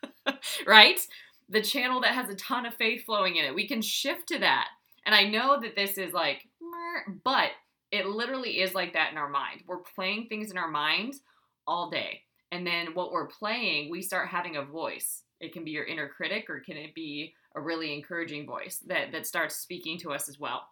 right? 0.66 1.00
The 1.48 1.62
channel 1.62 2.00
that 2.00 2.14
has 2.14 2.28
a 2.28 2.34
ton 2.34 2.66
of 2.66 2.74
faith 2.74 3.04
flowing 3.04 3.36
in 3.36 3.44
it. 3.44 3.54
We 3.54 3.68
can 3.68 3.80
shift 3.80 4.28
to 4.28 4.38
that. 4.40 4.68
And 5.04 5.14
I 5.14 5.24
know 5.24 5.60
that 5.60 5.76
this 5.76 5.96
is 5.96 6.12
like, 6.12 6.42
but 7.24 7.50
it 7.92 8.06
literally 8.06 8.60
is 8.60 8.74
like 8.74 8.94
that 8.94 9.12
in 9.12 9.18
our 9.18 9.28
mind. 9.28 9.62
We're 9.66 9.78
playing 9.78 10.26
things 10.28 10.50
in 10.50 10.58
our 10.58 10.68
mind 10.68 11.14
all 11.66 11.88
day. 11.88 12.22
And 12.50 12.66
then 12.66 12.88
what 12.94 13.12
we're 13.12 13.28
playing, 13.28 13.90
we 13.90 14.02
start 14.02 14.28
having 14.28 14.56
a 14.56 14.64
voice. 14.64 15.22
It 15.40 15.52
can 15.52 15.64
be 15.64 15.70
your 15.70 15.84
inner 15.84 16.08
critic 16.08 16.48
or 16.48 16.60
can 16.60 16.76
it 16.76 16.94
be 16.94 17.34
a 17.54 17.60
really 17.60 17.94
encouraging 17.94 18.46
voice 18.46 18.78
that, 18.86 19.12
that 19.12 19.26
starts 19.26 19.56
speaking 19.56 19.98
to 20.00 20.12
us 20.12 20.28
as 20.28 20.38
well. 20.38 20.66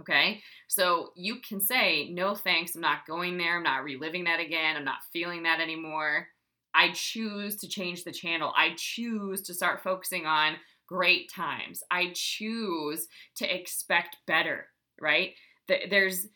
Okay, 0.00 0.40
so 0.66 1.10
you 1.14 1.36
can 1.46 1.60
say, 1.60 2.08
no 2.10 2.34
thanks, 2.34 2.74
I'm 2.74 2.80
not 2.80 3.06
going 3.06 3.36
there, 3.36 3.58
I'm 3.58 3.62
not 3.62 3.84
reliving 3.84 4.24
that 4.24 4.40
again, 4.40 4.76
I'm 4.76 4.84
not 4.84 5.02
feeling 5.12 5.42
that 5.42 5.60
anymore. 5.60 6.26
I 6.74 6.92
choose 6.92 7.56
to 7.56 7.68
change 7.68 8.04
the 8.04 8.12
channel. 8.12 8.52
I 8.56 8.74
choose 8.76 9.42
to 9.42 9.54
start 9.54 9.82
focusing 9.82 10.24
on 10.24 10.54
great 10.86 11.30
times. 11.30 11.82
I 11.90 12.12
choose 12.14 13.08
to 13.36 13.54
expect 13.54 14.16
better, 14.26 14.68
right? 15.00 15.34
There's 15.68 16.28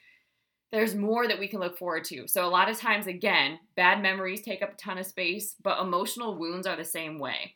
there's 0.74 0.96
more 0.96 1.28
that 1.28 1.38
we 1.38 1.46
can 1.46 1.60
look 1.60 1.78
forward 1.78 2.02
to. 2.04 2.26
So, 2.26 2.44
a 2.44 2.50
lot 2.50 2.68
of 2.68 2.76
times, 2.76 3.06
again, 3.06 3.60
bad 3.76 4.02
memories 4.02 4.42
take 4.42 4.60
up 4.60 4.72
a 4.72 4.76
ton 4.76 4.98
of 4.98 5.06
space, 5.06 5.54
but 5.62 5.80
emotional 5.80 6.37
wounds 6.37 6.66
are 6.66 6.76
the 6.76 6.84
same 6.84 7.20
way. 7.20 7.54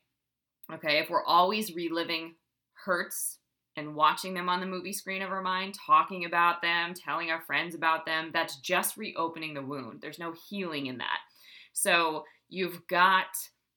Okay, 0.72 0.98
if 0.98 1.10
we're 1.10 1.24
always 1.24 1.74
reliving 1.74 2.36
hurts 2.84 3.38
and 3.76 3.96
watching 3.96 4.34
them 4.34 4.48
on 4.48 4.60
the 4.60 4.66
movie 4.66 4.92
screen 4.92 5.22
of 5.22 5.30
our 5.30 5.42
mind, 5.42 5.74
talking 5.74 6.26
about 6.26 6.62
them, 6.62 6.94
telling 6.94 7.30
our 7.30 7.40
friends 7.40 7.74
about 7.74 8.06
them, 8.06 8.30
that's 8.32 8.60
just 8.60 8.96
reopening 8.96 9.52
the 9.52 9.62
wound. 9.62 10.00
There's 10.00 10.20
no 10.20 10.32
healing 10.48 10.86
in 10.86 10.98
that. 10.98 11.18
So, 11.72 12.22
you've 12.48 12.86
got 12.86 13.26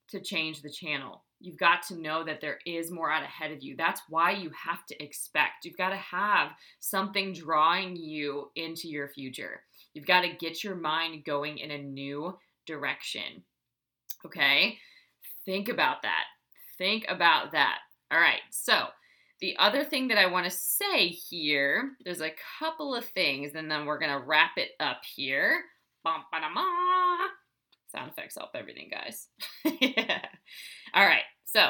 to 0.10 0.20
change 0.20 0.62
the 0.62 0.70
channel. 0.70 1.24
You've 1.42 1.58
got 1.58 1.84
to 1.88 2.00
know 2.00 2.24
that 2.24 2.42
there 2.42 2.60
is 2.66 2.92
more 2.92 3.12
out 3.12 3.24
ahead 3.24 3.52
of 3.52 3.64
you. 3.64 3.76
That's 3.76 4.02
why 4.10 4.32
you 4.32 4.52
have 4.52 4.86
to 4.88 5.04
expect. 5.04 5.66
You've 5.66 5.78
got 5.78 5.90
to 5.90 5.98
have 5.98 6.52
something 6.80 7.34
drawing 7.34 7.96
you 7.96 8.52
into 8.56 8.88
your 8.88 9.08
future. 9.08 9.64
You've 9.94 10.08
got 10.08 10.22
to 10.22 10.34
get 10.34 10.64
your 10.64 10.76
mind 10.76 11.26
going 11.26 11.58
in 11.58 11.72
a 11.72 11.78
new 11.78 12.38
direction. 12.66 13.44
Okay? 14.26 14.78
Think 15.46 15.70
about 15.70 16.04
that. 16.04 16.26
Think 16.78 17.06
about 17.10 17.52
that. 17.54 17.80
All 18.12 18.20
right. 18.20 18.42
So, 18.52 18.88
the 19.40 19.56
other 19.58 19.84
thing 19.84 20.10
that 20.10 20.20
I 20.20 20.28
want 20.28 20.46
to 20.46 20.52
say 20.52 21.08
here, 21.08 21.94
there's 22.06 22.22
a 22.22 22.32
couple 22.60 22.94
of 22.94 23.06
things, 23.06 23.54
and 23.56 23.70
then 23.72 23.86
we're 23.86 23.98
going 23.98 24.12
to 24.12 24.24
wrap 24.24 24.52
it 24.58 24.72
up 24.80 25.02
here. 25.16 25.64
Sound 27.92 28.12
effects 28.12 28.36
help 28.38 28.52
everything, 28.56 28.90
guys. 28.92 29.28
yeah. 29.82 30.22
All 30.94 31.06
right. 31.06 31.24
So, 31.46 31.70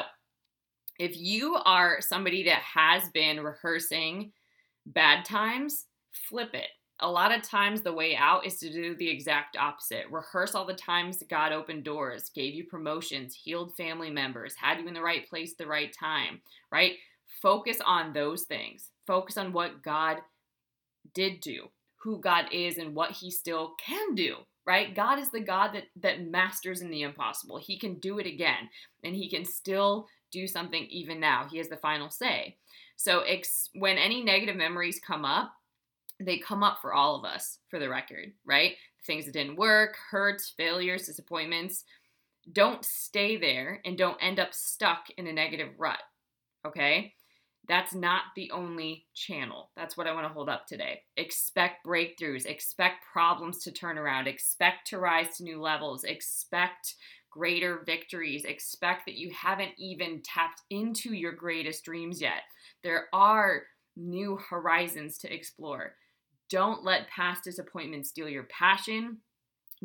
if 0.98 1.16
you 1.16 1.56
are 1.64 2.00
somebody 2.00 2.44
that 2.44 2.62
has 2.62 3.08
been 3.10 3.40
rehearsing 3.40 4.32
bad 4.86 5.24
times, 5.24 5.86
flip 6.12 6.54
it. 6.54 6.68
A 7.00 7.10
lot 7.10 7.36
of 7.36 7.42
times, 7.42 7.80
the 7.80 7.92
way 7.92 8.14
out 8.14 8.46
is 8.46 8.58
to 8.58 8.70
do 8.72 8.94
the 8.94 9.08
exact 9.08 9.56
opposite. 9.56 10.04
Rehearse 10.10 10.54
all 10.54 10.64
the 10.64 10.74
times 10.74 11.22
God 11.28 11.50
opened 11.50 11.82
doors, 11.82 12.30
gave 12.30 12.54
you 12.54 12.64
promotions, 12.64 13.34
healed 13.34 13.74
family 13.76 14.10
members, 14.10 14.54
had 14.54 14.78
you 14.78 14.86
in 14.86 14.94
the 14.94 15.02
right 15.02 15.28
place 15.28 15.54
the 15.54 15.66
right 15.66 15.92
time, 15.98 16.40
right? 16.70 16.94
Focus 17.40 17.78
on 17.84 18.12
those 18.12 18.42
things. 18.44 18.90
Focus 19.06 19.36
on 19.36 19.52
what 19.52 19.82
God 19.82 20.18
did 21.14 21.40
do, 21.40 21.68
who 21.96 22.20
God 22.20 22.44
is, 22.52 22.78
and 22.78 22.94
what 22.94 23.10
He 23.10 23.30
still 23.30 23.74
can 23.84 24.14
do, 24.14 24.36
right? 24.66 24.94
God 24.94 25.18
is 25.18 25.30
the 25.30 25.40
God 25.40 25.72
that 25.74 25.84
that 26.02 26.26
masters 26.26 26.80
in 26.80 26.90
the 26.90 27.02
impossible. 27.02 27.58
He 27.58 27.78
can 27.78 27.98
do 27.98 28.18
it 28.18 28.26
again 28.26 28.68
and 29.02 29.14
he 29.14 29.28
can 29.28 29.44
still 29.44 30.06
do 30.30 30.46
something 30.46 30.86
even 30.86 31.20
now. 31.20 31.46
He 31.50 31.58
has 31.58 31.68
the 31.68 31.76
final 31.76 32.10
say. 32.10 32.56
So 32.96 33.20
ex- 33.20 33.68
when 33.74 33.98
any 33.98 34.22
negative 34.22 34.56
memories 34.56 35.00
come 35.04 35.24
up, 35.24 35.52
they 36.20 36.38
come 36.38 36.62
up 36.62 36.78
for 36.80 36.94
all 36.94 37.16
of 37.16 37.24
us 37.24 37.58
for 37.68 37.78
the 37.78 37.88
record, 37.88 38.32
right? 38.44 38.74
Things 39.06 39.24
that 39.26 39.32
didn't 39.32 39.56
work, 39.56 39.96
hurts, 40.10 40.52
failures, 40.56 41.06
disappointments. 41.06 41.84
Don't 42.52 42.84
stay 42.84 43.36
there 43.36 43.80
and 43.84 43.98
don't 43.98 44.16
end 44.20 44.40
up 44.40 44.54
stuck 44.54 45.10
in 45.16 45.26
a 45.26 45.32
negative 45.32 45.70
rut. 45.78 45.98
Okay? 46.64 47.14
That's 47.72 47.94
not 47.94 48.24
the 48.36 48.50
only 48.50 49.06
channel. 49.14 49.70
That's 49.76 49.96
what 49.96 50.06
I 50.06 50.12
want 50.12 50.26
to 50.26 50.32
hold 50.34 50.50
up 50.50 50.66
today. 50.66 51.00
Expect 51.16 51.86
breakthroughs, 51.86 52.44
expect 52.44 53.02
problems 53.10 53.60
to 53.60 53.72
turn 53.72 53.96
around, 53.96 54.28
expect 54.28 54.88
to 54.88 54.98
rise 54.98 55.38
to 55.38 55.42
new 55.42 55.58
levels, 55.58 56.04
expect 56.04 56.96
greater 57.30 57.82
victories, 57.86 58.44
expect 58.44 59.06
that 59.06 59.16
you 59.16 59.30
haven't 59.30 59.70
even 59.78 60.20
tapped 60.22 60.60
into 60.68 61.14
your 61.14 61.32
greatest 61.32 61.82
dreams 61.82 62.20
yet. 62.20 62.42
There 62.82 63.06
are 63.14 63.62
new 63.96 64.36
horizons 64.50 65.16
to 65.20 65.34
explore. 65.34 65.94
Don't 66.50 66.84
let 66.84 67.08
past 67.08 67.42
disappointments 67.42 68.10
steal 68.10 68.28
your 68.28 68.44
passion. 68.50 69.16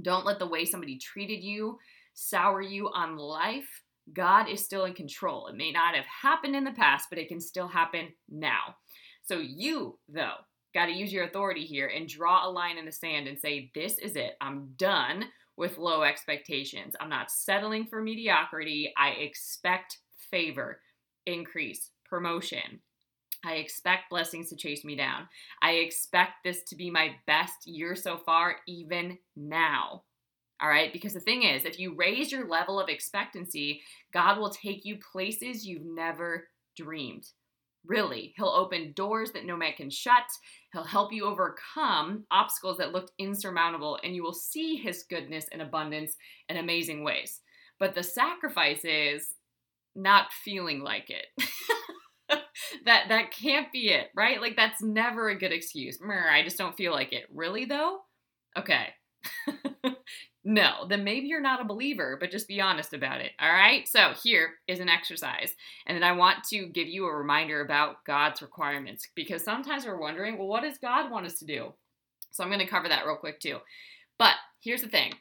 Don't 0.01 0.25
let 0.25 0.39
the 0.39 0.45
way 0.45 0.65
somebody 0.65 0.97
treated 0.97 1.41
you 1.41 1.79
sour 2.13 2.61
you 2.61 2.89
on 2.89 3.15
life. 3.15 3.83
God 4.13 4.49
is 4.49 4.63
still 4.63 4.85
in 4.85 4.93
control. 4.93 5.47
It 5.47 5.55
may 5.55 5.71
not 5.71 5.95
have 5.95 6.05
happened 6.05 6.55
in 6.55 6.63
the 6.63 6.71
past, 6.71 7.07
but 7.09 7.19
it 7.19 7.27
can 7.27 7.41
still 7.41 7.67
happen 7.67 8.09
now. 8.29 8.75
So 9.23 9.39
you, 9.39 9.99
though, 10.07 10.35
got 10.73 10.85
to 10.85 10.93
use 10.93 11.11
your 11.11 11.25
authority 11.25 11.65
here 11.65 11.87
and 11.87 12.07
draw 12.07 12.47
a 12.47 12.49
line 12.49 12.77
in 12.77 12.85
the 12.85 12.91
sand 12.91 13.27
and 13.27 13.37
say, 13.37 13.71
This 13.75 13.97
is 13.97 14.15
it. 14.15 14.37
I'm 14.39 14.73
done 14.77 15.25
with 15.57 15.77
low 15.77 16.03
expectations. 16.03 16.95
I'm 16.99 17.09
not 17.09 17.31
settling 17.31 17.85
for 17.85 18.01
mediocrity. 18.01 18.93
I 18.95 19.09
expect 19.09 19.97
favor, 20.31 20.79
increase, 21.25 21.89
promotion. 22.05 22.79
I 23.43 23.53
expect 23.53 24.09
blessings 24.09 24.49
to 24.49 24.55
chase 24.55 24.83
me 24.83 24.95
down. 24.95 25.27
I 25.61 25.71
expect 25.71 26.43
this 26.43 26.63
to 26.63 26.75
be 26.75 26.89
my 26.89 27.15
best 27.27 27.67
year 27.67 27.95
so 27.95 28.17
far, 28.17 28.57
even 28.67 29.17
now. 29.35 30.03
All 30.61 30.69
right, 30.69 30.91
because 30.91 31.13
the 31.13 31.19
thing 31.19 31.43
is, 31.43 31.65
if 31.65 31.79
you 31.79 31.93
raise 31.95 32.31
your 32.31 32.47
level 32.47 32.79
of 32.79 32.89
expectancy, 32.89 33.81
God 34.11 34.39
will 34.39 34.49
take 34.49 34.85
you 34.85 34.97
places 35.11 35.65
you've 35.65 35.85
never 35.85 36.47
dreamed. 36.75 37.27
Really, 37.85 38.33
He'll 38.37 38.47
open 38.49 38.91
doors 38.93 39.31
that 39.31 39.45
no 39.45 39.55
man 39.55 39.73
can 39.73 39.89
shut. 39.89 40.23
He'll 40.73 40.83
help 40.83 41.13
you 41.13 41.25
overcome 41.25 42.25
obstacles 42.31 42.77
that 42.77 42.91
looked 42.91 43.11
insurmountable, 43.19 43.99
and 44.03 44.15
you 44.15 44.23
will 44.23 44.33
see 44.33 44.75
His 44.75 45.03
goodness 45.09 45.45
and 45.51 45.61
abundance 45.61 46.15
in 46.49 46.57
amazing 46.57 47.03
ways. 47.03 47.39
But 47.79 47.93
the 47.93 48.03
sacrifice 48.03 48.83
is 48.83 49.35
not 49.95 50.31
feeling 50.31 50.81
like 50.81 51.09
it. 51.09 51.27
that 52.85 53.09
that 53.09 53.31
can't 53.31 53.71
be 53.71 53.89
it, 53.89 54.07
right? 54.15 54.41
Like 54.41 54.55
that's 54.55 54.81
never 54.81 55.29
a 55.29 55.37
good 55.37 55.51
excuse. 55.51 55.99
I 56.03 56.41
just 56.43 56.57
don't 56.57 56.75
feel 56.77 56.91
like 56.91 57.13
it. 57.13 57.25
Really 57.33 57.65
though? 57.65 57.99
Okay. 58.57 58.87
No, 60.49 60.85
then 60.87 61.03
maybe 61.03 61.27
you're 61.27 61.41
not 61.41 61.59
a 61.59 61.65
believer, 61.65 62.15
but 62.17 62.31
just 62.31 62.47
be 62.47 62.61
honest 62.61 62.93
about 62.93 63.19
it. 63.19 63.33
All 63.37 63.51
right. 63.51 63.85
So 63.85 64.13
here 64.23 64.51
is 64.65 64.79
an 64.79 64.87
exercise. 64.87 65.53
And 65.85 65.93
then 65.93 66.03
I 66.03 66.13
want 66.13 66.45
to 66.51 66.67
give 66.67 66.87
you 66.87 67.05
a 67.05 67.13
reminder 67.13 67.59
about 67.59 68.05
God's 68.05 68.41
requirements 68.41 69.09
because 69.13 69.43
sometimes 69.43 69.85
we're 69.85 69.99
wondering, 69.99 70.37
well, 70.37 70.47
what 70.47 70.63
does 70.63 70.77
God 70.77 71.11
want 71.11 71.25
us 71.25 71.37
to 71.39 71.45
do? 71.45 71.73
So 72.31 72.45
I'm 72.45 72.49
going 72.49 72.61
to 72.61 72.65
cover 72.65 72.87
that 72.87 73.05
real 73.05 73.17
quick 73.17 73.41
too. 73.41 73.57
But 74.17 74.35
here's 74.63 74.83
the 74.83 74.87
thing 74.87 75.15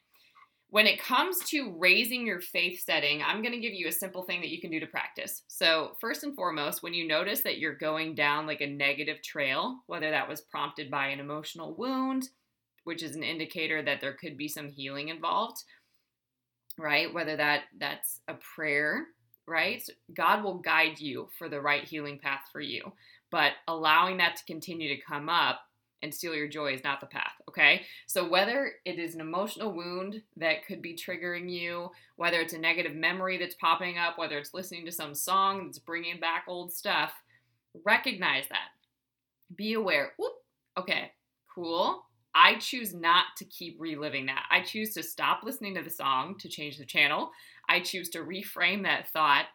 when 0.71 0.87
it 0.87 1.03
comes 1.03 1.39
to 1.47 1.75
raising 1.77 2.25
your 2.25 2.41
faith 2.41 2.85
setting, 2.85 3.21
I'm 3.21 3.43
going 3.43 3.55
to 3.55 3.61
give 3.61 3.75
you 3.75 3.89
a 3.89 3.93
simple 3.93 4.23
thing 4.23 4.41
that 4.43 4.51
you 4.51 4.61
can 4.61 4.71
do 4.71 4.79
to 4.79 4.87
practice. 4.87 5.43
So, 5.49 5.97
first 6.01 6.23
and 6.23 6.37
foremost, 6.37 6.85
when 6.85 6.95
you 6.95 7.07
notice 7.07 7.43
that 7.43 7.59
you're 7.59 7.75
going 7.75 8.15
down 8.15 8.47
like 8.47 8.61
a 8.61 8.67
negative 8.67 9.23
trail, 9.23 9.81
whether 9.87 10.11
that 10.11 10.29
was 10.29 10.41
prompted 10.41 10.89
by 10.89 11.09
an 11.09 11.19
emotional 11.19 11.75
wound, 11.77 12.29
which 12.87 13.03
is 13.03 13.17
an 13.17 13.25
indicator 13.25 13.83
that 13.83 14.01
there 14.01 14.13
could 14.13 14.37
be 14.37 14.47
some 14.47 14.69
healing 14.69 15.09
involved 15.09 15.65
right? 16.79 17.13
Whether 17.13 17.37
that 17.37 17.63
that's 17.79 18.21
a 18.29 18.35
prayer 18.35 19.07
right? 19.49 19.83
God 20.13 20.43
will 20.43 20.59
guide 20.59 20.99
you 20.99 21.29
for 21.39 21.49
the 21.49 21.61
right 21.61 21.85
healing 21.85 22.19
path 22.19 22.43
for 22.53 22.61
you 22.61 22.93
but 23.31 23.53
allowing 23.69 24.17
that 24.19 24.37
to 24.37 24.45
continue 24.45 24.95
to 24.95 25.03
come 25.03 25.29
up 25.29 25.61
and 26.03 26.15
steal 26.15 26.35
your 26.35 26.47
joy 26.49 26.75
is 26.75 26.85
not 26.85 27.01
the 27.01 27.07
path 27.07 27.33
okay? 27.49 27.83
So 28.07 28.29
whether 28.29 28.73
it 28.85 28.99
is 28.99 29.15
an 29.15 29.21
emotional 29.21 29.73
wound 29.73 30.23
that 30.37 30.65
could 30.67 30.81
be 30.81 30.95
triggering 30.95 31.51
you 31.51 31.91
whether 32.17 32.41
it's 32.41 32.55
a 32.55 32.59
negative 32.59 32.95
memory 32.95 33.37
that's 33.37 33.57
popping 33.57 33.99
up 33.99 34.17
whether 34.17 34.39
it's 34.39 34.55
listening 34.55 34.85
to 34.87 34.93
some 34.93 35.15
song 35.15 35.65
that's 35.65 35.79
bringing 35.79 36.21
back 36.21 36.45
old 36.47 36.73
stuff 36.73 37.13
recognize 37.85 38.45
that. 38.49 38.69
Be 39.57 39.73
aware 39.75 40.13
Whoop, 40.19 40.35
okay 40.79 41.11
cool 41.55 42.06
I 42.37 42.57
choose 42.57 42.93
not 42.93 43.25
to 43.39 43.47
keep 43.47 43.77
reliving 43.81 44.27
that. 44.27 44.45
I 44.51 44.61
choose 44.61 44.93
to 44.93 45.03
stop 45.03 45.41
listening 45.43 45.75
to 45.77 45.83
the 45.83 45.89
song 45.89 46.37
to 46.41 46.51
change 46.51 46.77
the 46.77 46.85
channel. 46.85 47.31
I 47.67 47.81
choose 47.81 48.11
to 48.11 48.19
reframe 48.19 48.83
that 48.83 49.09
thought. 49.09 49.47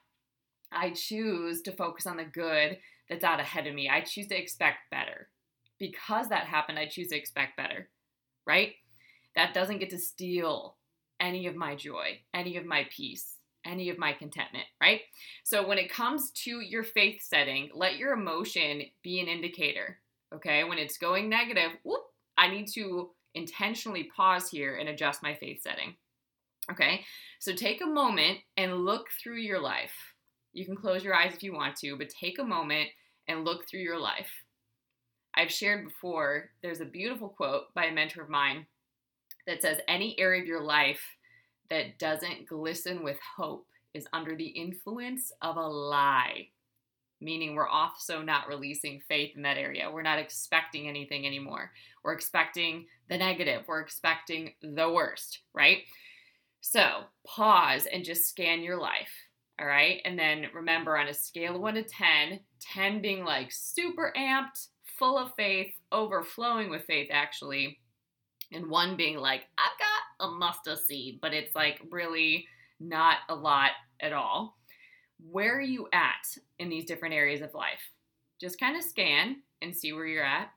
I 0.71 0.89
choose 0.89 1.61
to 1.61 1.71
focus 1.71 2.07
on 2.07 2.17
the 2.17 2.23
good 2.23 2.79
that's 3.07 3.23
out 3.23 3.39
ahead 3.39 3.67
of 3.67 3.75
me. 3.75 3.87
I 3.87 4.01
choose 4.01 4.25
to 4.27 4.35
expect 4.37 4.89
better. 4.89 5.29
Because 5.77 6.29
that 6.29 6.45
happened, 6.45 6.79
I 6.79 6.87
choose 6.87 7.09
to 7.09 7.17
expect 7.17 7.55
better, 7.55 7.87
right? 8.47 8.73
That 9.35 9.53
doesn't 9.53 9.77
get 9.77 9.91
to 9.91 9.99
steal 9.99 10.77
any 11.19 11.45
of 11.45 11.55
my 11.55 11.75
joy, 11.75 12.21
any 12.33 12.57
of 12.57 12.65
my 12.65 12.87
peace, 12.89 13.35
any 13.63 13.89
of 13.91 13.99
my 13.99 14.11
contentment, 14.13 14.65
right? 14.81 15.01
So 15.43 15.67
when 15.67 15.77
it 15.77 15.91
comes 15.91 16.31
to 16.31 16.61
your 16.61 16.83
faith 16.83 17.21
setting, 17.21 17.69
let 17.75 17.97
your 17.97 18.13
emotion 18.13 18.81
be 19.03 19.19
an 19.19 19.27
indicator, 19.27 19.99
okay? 20.33 20.63
When 20.63 20.79
it's 20.79 20.97
going 20.97 21.29
negative, 21.29 21.73
whoop, 21.83 22.05
I 22.41 22.47
need 22.47 22.67
to 22.73 23.11
intentionally 23.35 24.09
pause 24.15 24.49
here 24.49 24.77
and 24.77 24.89
adjust 24.89 25.21
my 25.21 25.35
faith 25.35 25.61
setting. 25.61 25.93
Okay, 26.71 27.05
so 27.39 27.53
take 27.53 27.81
a 27.81 27.85
moment 27.85 28.39
and 28.57 28.83
look 28.83 29.07
through 29.21 29.37
your 29.37 29.59
life. 29.59 29.93
You 30.53 30.65
can 30.65 30.75
close 30.75 31.03
your 31.03 31.13
eyes 31.13 31.33
if 31.35 31.43
you 31.43 31.53
want 31.53 31.75
to, 31.77 31.95
but 31.97 32.09
take 32.09 32.39
a 32.39 32.43
moment 32.43 32.89
and 33.27 33.45
look 33.45 33.69
through 33.69 33.81
your 33.81 33.99
life. 33.99 34.31
I've 35.35 35.51
shared 35.51 35.85
before, 35.85 36.49
there's 36.63 36.81
a 36.81 36.85
beautiful 36.85 37.29
quote 37.29 37.73
by 37.75 37.85
a 37.85 37.93
mentor 37.93 38.23
of 38.23 38.29
mine 38.29 38.65
that 39.45 39.61
says, 39.61 39.77
Any 39.87 40.19
area 40.19 40.41
of 40.41 40.47
your 40.47 40.63
life 40.63 41.01
that 41.69 41.99
doesn't 41.99 42.47
glisten 42.47 43.03
with 43.03 43.17
hope 43.37 43.67
is 43.93 44.07
under 44.13 44.35
the 44.35 44.47
influence 44.47 45.31
of 45.43 45.57
a 45.57 45.67
lie 45.67 46.47
meaning 47.21 47.55
we're 47.55 47.67
also 47.67 48.21
not 48.21 48.47
releasing 48.47 49.01
faith 49.07 49.35
in 49.35 49.43
that 49.43 49.57
area. 49.57 49.89
We're 49.91 50.01
not 50.01 50.19
expecting 50.19 50.87
anything 50.87 51.25
anymore. 51.25 51.71
We're 52.03 52.13
expecting 52.13 52.87
the 53.09 53.17
negative, 53.17 53.63
we're 53.67 53.81
expecting 53.81 54.53
the 54.61 54.89
worst, 54.89 55.39
right? 55.53 55.79
So 56.61 57.03
pause 57.25 57.87
and 57.91 58.03
just 58.03 58.27
scan 58.27 58.61
your 58.61 58.79
life. 58.79 59.11
All 59.59 59.67
right. 59.67 60.01
And 60.05 60.17
then 60.17 60.47
remember 60.53 60.97
on 60.97 61.07
a 61.07 61.13
scale 61.13 61.55
of 61.55 61.61
one 61.61 61.75
to 61.75 61.83
10, 61.83 62.39
10 62.59 63.01
being 63.01 63.23
like 63.23 63.51
super 63.51 64.11
amped, 64.17 64.67
full 64.97 65.17
of 65.17 65.35
faith, 65.35 65.73
overflowing 65.91 66.69
with 66.69 66.83
faith, 66.85 67.09
actually, 67.11 67.79
and 68.51 68.69
one 68.69 68.97
being 68.97 69.17
like, 69.17 69.43
I've 69.57 69.77
got 69.79 70.27
a 70.27 70.31
mustard 70.31 70.79
seed, 70.79 71.19
but 71.21 71.33
it's 71.33 71.55
like 71.55 71.79
really 71.91 72.47
not 72.79 73.17
a 73.29 73.35
lot 73.35 73.71
at 73.99 74.13
all 74.13 74.57
where 75.29 75.55
are 75.57 75.61
you 75.61 75.87
at 75.93 76.37
in 76.59 76.69
these 76.69 76.85
different 76.85 77.13
areas 77.13 77.41
of 77.41 77.53
life? 77.53 77.91
Just 78.39 78.59
kind 78.59 78.75
of 78.75 78.83
scan 78.83 79.37
and 79.61 79.75
see 79.75 79.93
where 79.93 80.05
you're 80.05 80.25
at. 80.25 80.49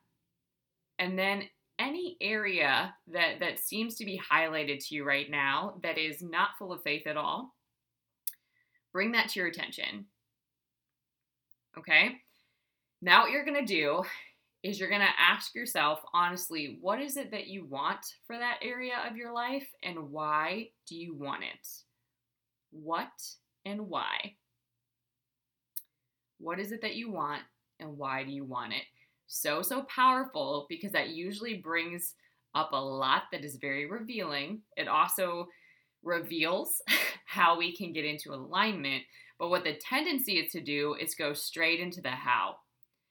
And 0.99 1.19
then 1.19 1.45
any 1.79 2.17
area 2.21 2.95
that, 3.13 3.41
that 3.41 3.59
seems 3.59 3.97
to 3.97 4.05
be 4.05 4.21
highlighted 4.31 4.87
to 4.87 4.95
you 4.95 5.05
right 5.05 5.31
now 5.31 5.75
that 5.83 5.99
is 5.99 6.23
not 6.23 6.51
full 6.59 6.73
of 6.73 6.83
faith 6.83 7.07
at 7.07 7.17
all, 7.17 7.55
bring 8.93 9.13
that 9.13 9.31
to 9.31 9.41
your 9.41 9.49
attention. 9.49 10.07
Okay? 11.77 12.21
Now, 13.03 13.23
what 13.23 13.33
you're 13.33 13.45
going 13.45 13.67
to 13.67 13.67
do 13.67 14.05
is 14.63 14.81
you're 14.81 14.89
going 14.89 15.01
to 15.03 15.21
ask 15.21 15.55
yourself 15.55 16.01
honestly, 16.15 16.79
what 16.81 17.01
is 17.01 17.17
it 17.17 17.31
that 17.33 17.49
you 17.49 17.67
want 17.67 18.15
for 18.27 18.39
that 18.39 18.59
area 18.63 18.95
of 19.09 19.17
your 19.17 19.33
life 19.33 19.67
and 19.83 20.11
why 20.11 20.69
do 20.89 20.97
you 20.97 21.15
want 21.15 21.43
it? 21.43 21.69
What 22.71 23.11
and 23.67 23.89
why? 23.89 24.37
What 26.45 26.61
is 26.61 26.73
it 26.73 26.83
that 26.83 26.95
you 26.95 27.11
want 27.11 27.41
and 27.81 27.97
why 27.97 28.23
do 28.23 28.31
you 28.31 28.45
want 28.45 28.75
it? 28.75 28.83
So, 29.27 29.63
so 29.63 29.85
powerful 29.85 30.67
because 30.69 30.93
that 30.93 31.09
usually 31.09 31.55
brings 31.55 32.17
up 32.55 32.73
a 32.73 32.77
lot 32.77 33.23
that 33.33 33.47
is 33.47 33.57
very 33.57 33.87
revealing. 33.87 34.61
It 34.77 34.87
also 34.87 35.49
reveals 36.03 36.83
how 37.25 37.57
we 37.57 37.75
can 37.75 37.95
get 37.95 38.05
into 38.05 38.35
alignment. 38.35 39.05
But 39.39 39.49
what 39.49 39.65
the 39.65 39.79
tendency 39.81 40.35
is 40.35 40.53
to 40.53 40.61
do 40.61 40.95
is 41.01 41.15
go 41.15 41.33
straight 41.33 41.81
into 41.81 42.03
the 42.03 42.11
how. 42.11 42.57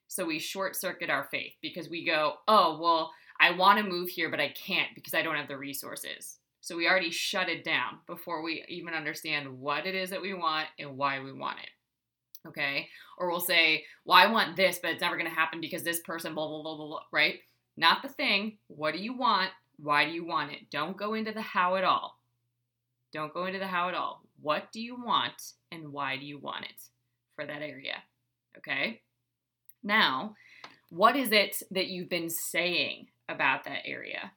So 0.08 0.26
we 0.26 0.38
short 0.38 0.76
circuit 0.76 1.10
our 1.10 1.28
faith 1.32 1.54
because 1.60 1.90
we 1.90 2.06
go, 2.06 2.36
oh, 2.48 2.78
well, 2.80 3.12
I 3.40 3.50
want 3.50 3.80
to 3.80 3.84
move 3.84 4.10
here, 4.10 4.30
but 4.30 4.40
I 4.40 4.50
can't 4.50 4.90
because 4.94 5.16
I 5.16 5.24
don't 5.24 5.38
have 5.38 5.48
the 5.48 5.58
resources. 5.58 6.38
So 6.62 6.78
we 6.78 6.88
already 6.88 7.10
shut 7.10 7.50
it 7.50 7.64
down 7.64 7.98
before 8.06 8.44
we 8.44 8.64
even 8.70 8.94
understand 8.94 9.60
what 9.60 9.88
it 9.88 9.96
is 9.96 10.12
that 10.12 10.22
we 10.22 10.36
want 10.36 10.68
and 10.78 10.98
why 10.98 11.20
we 11.20 11.34
want 11.34 11.58
it. 11.64 11.70
Okay? 12.48 12.90
Or 13.18 13.30
we'll 13.30 13.40
say, 13.40 13.86
well, 14.06 14.18
I 14.18 14.28
want 14.28 14.56
this, 14.56 14.80
but 14.80 14.92
it's 14.92 15.02
never 15.02 15.18
going 15.18 15.30
to 15.30 15.36
happen 15.36 15.62
because 15.62 15.84
this 15.84 16.02
person, 16.02 16.36
blah, 16.36 16.48
blah, 16.48 16.62
blah, 16.62 16.76
blah, 16.76 16.88
blah, 16.88 17.00
right? 17.12 17.40
Not 17.78 18.02
the 18.02 18.10
thing. 18.10 18.58
What 18.68 18.94
do 18.94 19.00
you 19.00 19.18
want? 19.18 19.50
Why 19.78 20.06
do 20.06 20.12
you 20.12 20.26
want 20.26 20.52
it? 20.52 20.70
Don't 20.70 20.98
go 20.98 21.14
into 21.14 21.32
the 21.32 21.42
how 21.42 21.76
at 21.76 21.84
all. 21.84 22.20
Don't 23.12 23.34
go 23.34 23.46
into 23.46 23.60
the 23.60 23.68
how 23.68 23.90
at 23.90 23.96
all. 23.96 24.22
What 24.42 24.72
do 24.72 24.82
you 24.82 24.96
want 24.96 25.54
and 25.72 25.94
why 25.94 26.18
do 26.18 26.26
you 26.26 26.38
want 26.38 26.66
it 26.66 26.82
for 27.36 27.46
that 27.46 27.62
area? 27.62 28.04
Okay? 28.58 29.02
Now, 29.84 30.36
what 30.90 31.16
is 31.16 31.32
it 31.32 31.62
that 31.72 31.88
you've 31.88 32.10
been 32.10 32.30
saying 32.30 33.08
about 33.30 33.64
that 33.64 33.82
area? 33.86 34.32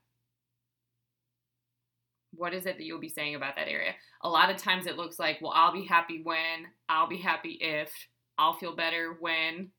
What 2.37 2.55
is 2.55 2.67
it 2.67 2.77
that 2.77 2.85
you'll 2.85 3.01
be 3.01 3.09
saying 3.09 3.35
about 3.35 3.57
that 3.57 3.69
area? 3.69 3.93
A 4.23 4.29
lot 4.29 4.51
of 4.51 4.57
times 4.57 4.87
it 4.87 4.97
looks 4.97 5.19
like, 5.19 5.41
well, 5.41 5.53
I'll 5.55 5.73
be 5.73 5.85
happy 5.85 6.23
when, 6.23 6.67
I'll 6.89 7.09
be 7.09 7.19
happy 7.19 7.59
if, 7.61 7.91
I'll 8.39 8.55
feel 8.55 8.77
better 8.77 9.17
when, 9.21 9.71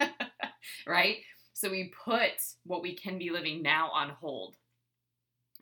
right? 0.86 1.18
So 1.52 1.70
we 1.70 1.92
put 2.04 2.32
what 2.64 2.82
we 2.82 2.94
can 2.94 3.18
be 3.18 3.30
living 3.30 3.62
now 3.62 3.90
on 3.92 4.10
hold. 4.10 4.56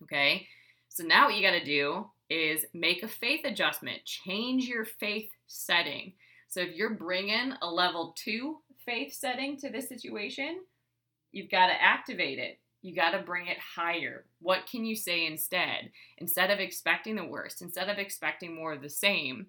Okay? 0.02 0.46
So 0.88 1.04
now 1.04 1.26
what 1.26 1.36
you 1.36 1.42
got 1.42 1.58
to 1.58 1.64
do 1.64 2.06
is 2.28 2.64
make 2.74 3.02
a 3.02 3.08
faith 3.08 3.42
adjustment, 3.44 4.04
change 4.04 4.66
your 4.66 4.84
faith 4.84 5.30
setting. 5.46 6.12
So 6.48 6.60
if 6.60 6.74
you're 6.74 6.94
bringing 6.94 7.52
a 7.62 7.70
level 7.70 8.14
two 8.16 8.58
faith 8.84 9.12
setting 9.12 9.56
to 9.58 9.70
this 9.70 9.88
situation, 9.88 10.60
you've 11.32 11.50
got 11.50 11.68
to 11.68 11.82
activate 11.82 12.38
it. 12.38 12.58
You 12.87 12.94
got 12.94 13.11
to 13.11 13.18
bring 13.18 13.49
it 13.49 13.57
higher. 13.59 14.27
What 14.40 14.70
can 14.70 14.85
you 14.85 14.94
say 14.94 15.27
instead? 15.27 15.90
Instead 16.18 16.53
of 16.53 16.61
expecting 16.61 17.16
the 17.16 17.25
worst, 17.25 17.61
instead 17.61 17.88
of 17.88 17.99
expecting 17.99 18.55
more 18.55 18.75
of 18.75 18.81
the 18.81 18.88
same, 18.88 19.46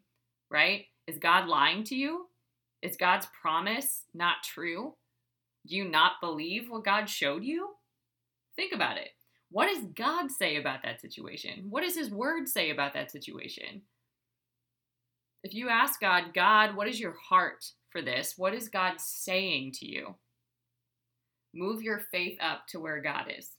right? 0.50 0.86
Is 1.06 1.20
God 1.20 1.48
lying 1.48 1.84
to 1.84 1.96
you? 1.96 2.30
Is 2.82 2.98
God's 2.98 3.28
promise 3.40 4.06
not 4.16 4.38
true? 4.44 4.96
Do 5.68 5.76
you 5.76 5.88
not 5.88 6.14
believe 6.20 6.72
what 6.72 6.84
God 6.84 7.08
showed 7.08 7.44
you? 7.44 7.76
Think 8.56 8.74
about 8.74 8.98
it. 8.98 9.10
What 9.52 9.68
does 9.68 9.84
God 9.96 10.32
say 10.32 10.56
about 10.56 10.82
that 10.82 11.00
situation? 11.00 11.68
What 11.70 11.84
does 11.84 11.96
His 11.96 12.10
Word 12.10 12.48
say 12.48 12.72
about 12.72 12.96
that 12.96 13.12
situation? 13.12 13.84
If 15.44 15.54
you 15.54 15.70
ask 15.70 16.02
God, 16.02 16.34
God, 16.34 16.76
what 16.76 16.88
is 16.88 17.00
your 17.00 17.14
heart 17.30 17.64
for 17.92 18.02
this? 18.02 18.34
What 18.36 18.56
is 18.56 18.68
God 18.68 18.94
saying 18.98 19.74
to 19.74 19.86
you? 19.86 20.16
Move 21.58 21.82
your 21.82 22.02
faith 22.12 22.38
up 22.42 22.68
to 22.68 22.80
where 22.80 23.02
God 23.02 23.26
is 23.38 23.50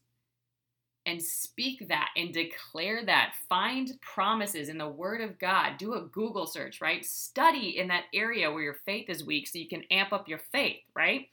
and 1.06 1.22
speak 1.22 1.88
that 1.88 2.10
and 2.16 2.32
declare 2.32 3.04
that. 3.06 3.32
Find 3.48 3.90
promises 4.00 4.68
in 4.68 4.78
the 4.78 4.88
Word 4.88 5.20
of 5.20 5.38
God. 5.38 5.78
Do 5.78 5.94
a 5.94 6.02
Google 6.12 6.46
search, 6.46 6.80
right? 6.80 7.04
Study 7.04 7.78
in 7.78 7.88
that 7.88 8.04
area 8.12 8.50
where 8.50 8.62
your 8.62 8.76
faith 8.84 9.08
is 9.08 9.24
weak 9.24 9.48
so 9.48 9.58
you 9.58 9.68
can 9.68 9.84
amp 9.90 10.12
up 10.12 10.28
your 10.28 10.40
faith, 10.52 10.80
right? 10.94 11.28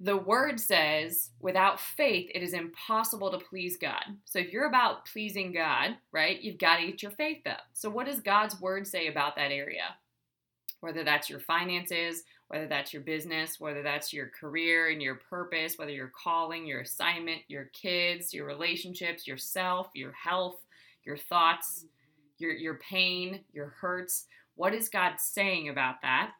the 0.00 0.16
word 0.16 0.60
says, 0.60 1.30
without 1.40 1.80
faith, 1.80 2.30
it 2.32 2.42
is 2.42 2.52
impossible 2.52 3.32
to 3.32 3.38
please 3.38 3.76
God. 3.76 4.04
So 4.26 4.38
if 4.38 4.52
you're 4.52 4.68
about 4.68 5.06
pleasing 5.06 5.52
God, 5.52 5.96
right, 6.12 6.40
you've 6.40 6.58
got 6.58 6.76
to 6.76 6.86
get 6.86 7.02
your 7.02 7.10
faith 7.12 7.44
up. 7.46 7.62
So 7.72 7.90
what 7.90 8.06
does 8.06 8.20
God's 8.20 8.60
word 8.60 8.86
say 8.86 9.08
about 9.08 9.34
that 9.36 9.50
area? 9.50 9.96
Whether 10.80 11.02
that's 11.02 11.28
your 11.28 11.40
finances, 11.40 12.22
whether 12.48 12.66
that's 12.66 12.92
your 12.92 13.02
business, 13.02 13.60
whether 13.60 13.82
that's 13.82 14.12
your 14.12 14.30
career 14.38 14.90
and 14.90 15.00
your 15.00 15.16
purpose, 15.16 15.78
whether 15.78 15.92
your 15.92 16.12
calling, 16.14 16.66
your 16.66 16.80
assignment, 16.80 17.42
your 17.48 17.66
kids, 17.72 18.34
your 18.34 18.46
relationships, 18.46 19.26
yourself, 19.26 19.88
your 19.94 20.12
health, 20.12 20.56
your 21.04 21.16
thoughts, 21.16 21.84
your, 22.38 22.52
your 22.52 22.74
pain, 22.74 23.40
your 23.52 23.74
hurts. 23.80 24.26
What 24.54 24.74
is 24.74 24.88
God 24.88 25.14
saying 25.18 25.68
about 25.68 26.02
that? 26.02 26.32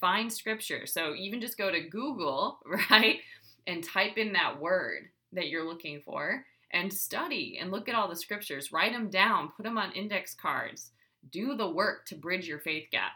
find 0.00 0.32
scripture. 0.32 0.86
So 0.86 1.14
even 1.14 1.40
just 1.40 1.58
go 1.58 1.70
to 1.70 1.88
Google, 1.88 2.58
right, 2.90 3.18
and 3.66 3.84
type 3.84 4.16
in 4.16 4.32
that 4.32 4.60
word 4.60 5.10
that 5.32 5.48
you're 5.48 5.66
looking 5.66 6.00
for 6.04 6.44
and 6.72 6.92
study 6.92 7.58
and 7.60 7.70
look 7.70 7.88
at 7.88 7.94
all 7.94 8.08
the 8.08 8.16
scriptures. 8.16 8.72
Write 8.72 8.92
them 8.92 9.10
down, 9.10 9.52
put 9.56 9.64
them 9.64 9.78
on 9.78 9.92
index 9.92 10.34
cards. 10.34 10.90
Do 11.30 11.54
the 11.54 11.68
work 11.68 12.06
to 12.06 12.14
bridge 12.14 12.48
your 12.48 12.60
faith 12.60 12.88
gap. 12.90 13.12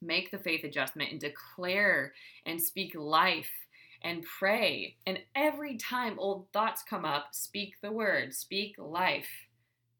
Make 0.00 0.30
the 0.30 0.38
faith 0.38 0.64
adjustment 0.64 1.10
and 1.10 1.20
declare 1.20 2.12
and 2.46 2.60
speak 2.60 2.94
life 2.94 3.50
and 4.02 4.24
pray. 4.38 4.96
And 5.06 5.18
every 5.34 5.76
time 5.76 6.18
old 6.18 6.46
thoughts 6.52 6.82
come 6.88 7.04
up, 7.04 7.28
speak 7.32 7.74
the 7.82 7.92
word, 7.92 8.34
speak 8.34 8.76
life 8.78 9.28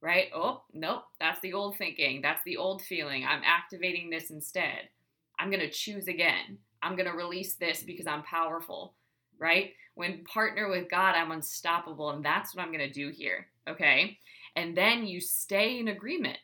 right? 0.00 0.28
Oh, 0.34 0.62
nope, 0.72 1.04
that's 1.20 1.40
the 1.40 1.52
old 1.52 1.76
thinking. 1.76 2.22
That's 2.22 2.42
the 2.44 2.56
old 2.56 2.82
feeling. 2.82 3.24
I'm 3.24 3.42
activating 3.44 4.10
this 4.10 4.30
instead. 4.30 4.88
I'm 5.38 5.50
going 5.50 5.60
to 5.60 5.70
choose 5.70 6.08
again. 6.08 6.58
I'm 6.82 6.96
going 6.96 7.10
to 7.10 7.16
release 7.16 7.54
this 7.54 7.82
because 7.82 8.06
I'm 8.06 8.22
powerful, 8.22 8.94
right? 9.38 9.72
When 9.94 10.24
partner 10.24 10.68
with 10.68 10.90
God, 10.90 11.14
I'm 11.14 11.32
unstoppable. 11.32 12.10
And 12.10 12.24
that's 12.24 12.54
what 12.54 12.62
I'm 12.62 12.72
going 12.72 12.86
to 12.86 12.92
do 12.92 13.10
here, 13.10 13.48
okay? 13.68 14.18
And 14.54 14.76
then 14.76 15.06
you 15.06 15.20
stay 15.20 15.78
in 15.78 15.88
agreement. 15.88 16.38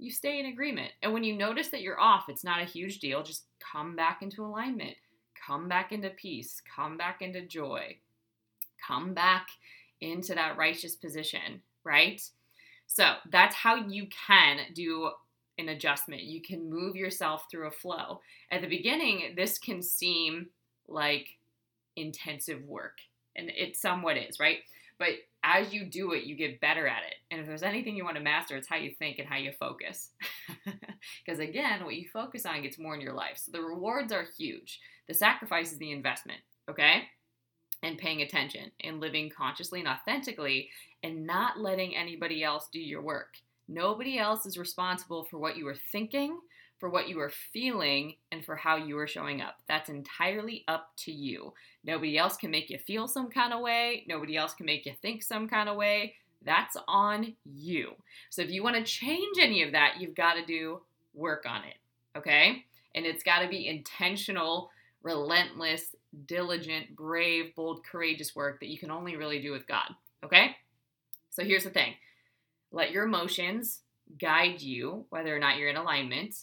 You 0.00 0.10
stay 0.10 0.40
in 0.40 0.46
agreement. 0.46 0.92
And 1.02 1.12
when 1.12 1.24
you 1.24 1.36
notice 1.36 1.68
that 1.68 1.82
you're 1.82 2.00
off, 2.00 2.30
it's 2.30 2.42
not 2.42 2.62
a 2.62 2.64
huge 2.64 3.00
deal. 3.00 3.22
Just 3.22 3.44
come 3.60 3.94
back 3.94 4.22
into 4.22 4.42
alignment, 4.42 4.96
come 5.46 5.68
back 5.68 5.92
into 5.92 6.08
peace, 6.08 6.62
come 6.74 6.96
back 6.96 7.20
into 7.20 7.46
joy, 7.46 7.98
come 8.86 9.12
back 9.12 9.48
into 10.00 10.34
that 10.34 10.56
righteous 10.56 10.96
position, 10.96 11.60
right? 11.84 12.22
So 12.86 13.16
that's 13.30 13.54
how 13.54 13.76
you 13.76 14.06
can 14.06 14.60
do 14.74 15.10
an 15.58 15.68
adjustment. 15.68 16.22
You 16.22 16.40
can 16.40 16.70
move 16.70 16.96
yourself 16.96 17.44
through 17.50 17.68
a 17.68 17.70
flow. 17.70 18.20
At 18.50 18.62
the 18.62 18.68
beginning, 18.68 19.34
this 19.36 19.58
can 19.58 19.82
seem 19.82 20.48
like 20.88 21.28
intensive 21.96 22.64
work, 22.64 22.96
and 23.36 23.50
it 23.50 23.76
somewhat 23.76 24.16
is, 24.16 24.40
right? 24.40 24.60
But 25.00 25.08
as 25.42 25.72
you 25.72 25.86
do 25.86 26.12
it, 26.12 26.24
you 26.24 26.36
get 26.36 26.60
better 26.60 26.86
at 26.86 27.02
it. 27.02 27.14
And 27.30 27.40
if 27.40 27.46
there's 27.46 27.62
anything 27.62 27.96
you 27.96 28.04
want 28.04 28.18
to 28.18 28.22
master, 28.22 28.56
it's 28.56 28.68
how 28.68 28.76
you 28.76 28.92
think 28.98 29.18
and 29.18 29.26
how 29.26 29.36
you 29.36 29.50
focus. 29.58 30.10
Because 31.24 31.40
again, 31.40 31.84
what 31.84 31.94
you 31.94 32.06
focus 32.12 32.44
on 32.44 32.60
gets 32.60 32.78
more 32.78 32.94
in 32.94 33.00
your 33.00 33.14
life. 33.14 33.38
So 33.38 33.52
the 33.52 33.62
rewards 33.62 34.12
are 34.12 34.26
huge. 34.38 34.80
The 35.08 35.14
sacrifice 35.14 35.72
is 35.72 35.78
the 35.78 35.92
investment, 35.92 36.40
okay? 36.70 37.04
And 37.82 37.96
paying 37.96 38.20
attention 38.20 38.70
and 38.84 39.00
living 39.00 39.30
consciously 39.30 39.80
and 39.80 39.88
authentically 39.88 40.68
and 41.02 41.26
not 41.26 41.58
letting 41.58 41.96
anybody 41.96 42.44
else 42.44 42.68
do 42.70 42.80
your 42.80 43.00
work. 43.00 43.34
Nobody 43.66 44.18
else 44.18 44.44
is 44.44 44.58
responsible 44.58 45.24
for 45.24 45.38
what 45.38 45.56
you 45.56 45.66
are 45.68 45.76
thinking, 45.90 46.38
for 46.80 46.88
what 46.88 47.08
you 47.08 47.20
are 47.20 47.30
feeling, 47.30 48.14
and 48.32 48.44
for 48.44 48.56
how 48.56 48.76
you 48.76 48.98
are 48.98 49.06
showing 49.06 49.42
up. 49.42 49.58
That's 49.68 49.90
entirely 49.90 50.64
up 50.66 50.90
to 50.98 51.12
you. 51.12 51.52
Nobody 51.84 52.16
else 52.16 52.36
can 52.36 52.50
make 52.50 52.70
you 52.70 52.78
feel 52.78 53.06
some 53.06 53.30
kind 53.30 53.52
of 53.52 53.60
way. 53.60 54.04
Nobody 54.08 54.36
else 54.36 54.54
can 54.54 54.66
make 54.66 54.86
you 54.86 54.94
think 55.00 55.22
some 55.22 55.46
kind 55.46 55.68
of 55.68 55.76
way. 55.76 56.14
That's 56.42 56.76
on 56.88 57.34
you. 57.44 57.92
So 58.30 58.40
if 58.40 58.50
you 58.50 58.62
want 58.62 58.76
to 58.76 58.82
change 58.82 59.36
any 59.38 59.62
of 59.62 59.72
that, 59.72 59.96
you've 60.00 60.14
got 60.14 60.34
to 60.34 60.44
do 60.44 60.80
work 61.14 61.44
on 61.46 61.62
it. 61.64 61.76
Okay? 62.18 62.64
And 62.94 63.04
it's 63.04 63.22
got 63.22 63.40
to 63.40 63.48
be 63.48 63.68
intentional, 63.68 64.70
relentless, 65.02 65.94
diligent, 66.26 66.96
brave, 66.96 67.54
bold, 67.54 67.84
courageous 67.84 68.34
work 68.34 68.58
that 68.60 68.68
you 68.68 68.78
can 68.78 68.90
only 68.90 69.16
really 69.16 69.40
do 69.40 69.52
with 69.52 69.66
God. 69.66 69.94
Okay? 70.24 70.56
So 71.30 71.44
here's 71.44 71.64
the 71.64 71.70
thing 71.70 71.94
let 72.72 72.90
your 72.90 73.04
emotions 73.04 73.80
guide 74.18 74.60
you, 74.60 75.04
whether 75.10 75.34
or 75.34 75.38
not 75.38 75.56
you're 75.56 75.68
in 75.68 75.76
alignment. 75.76 76.34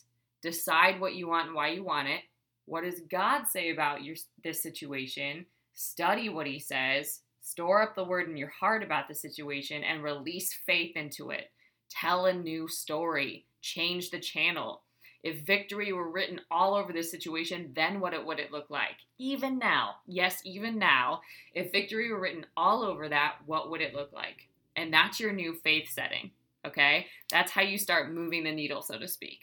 Decide 0.41 0.99
what 0.99 1.15
you 1.15 1.27
want 1.27 1.47
and 1.47 1.55
why 1.55 1.69
you 1.69 1.83
want 1.83 2.07
it. 2.07 2.21
What 2.65 2.83
does 2.83 3.01
God 3.09 3.45
say 3.47 3.71
about 3.71 4.03
your 4.03 4.15
this 4.43 4.61
situation? 4.61 5.45
Study 5.73 6.29
what 6.29 6.47
he 6.47 6.59
says. 6.59 7.21
Store 7.41 7.81
up 7.81 7.95
the 7.95 8.03
word 8.03 8.29
in 8.29 8.35
your 8.35 8.49
heart 8.49 8.83
about 8.83 9.07
the 9.07 9.15
situation 9.15 9.83
and 9.83 10.03
release 10.03 10.53
faith 10.65 10.97
into 10.97 11.29
it. 11.29 11.49
Tell 11.89 12.25
a 12.25 12.33
new 12.33 12.67
story. 12.67 13.45
Change 13.61 14.09
the 14.09 14.19
channel. 14.19 14.81
If 15.23 15.45
victory 15.45 15.93
were 15.93 16.11
written 16.11 16.41
all 16.51 16.75
over 16.75 16.93
this 16.93 17.09
situation, 17.09 17.71
then 17.75 17.99
what 17.99 18.13
it 18.13 18.25
would 18.25 18.39
it 18.39 18.51
look 18.51 18.69
like? 18.69 18.97
Even 19.17 19.57
now, 19.57 19.95
yes, 20.05 20.41
even 20.45 20.77
now, 20.77 21.21
if 21.53 21.71
victory 21.71 22.11
were 22.11 22.19
written 22.19 22.45
all 22.55 22.83
over 22.83 23.09
that, 23.09 23.35
what 23.45 23.69
would 23.69 23.81
it 23.81 23.95
look 23.95 24.13
like? 24.13 24.47
And 24.75 24.93
that's 24.93 25.19
your 25.19 25.33
new 25.33 25.55
faith 25.63 25.89
setting. 25.89 26.31
Okay. 26.65 27.07
That's 27.31 27.51
how 27.51 27.61
you 27.61 27.77
start 27.77 28.13
moving 28.13 28.43
the 28.43 28.51
needle, 28.51 28.81
so 28.81 28.99
to 28.99 29.07
speak. 29.07 29.39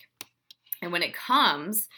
And 0.85 0.93
when 0.93 1.03
it 1.03 1.15
comes 1.15 1.89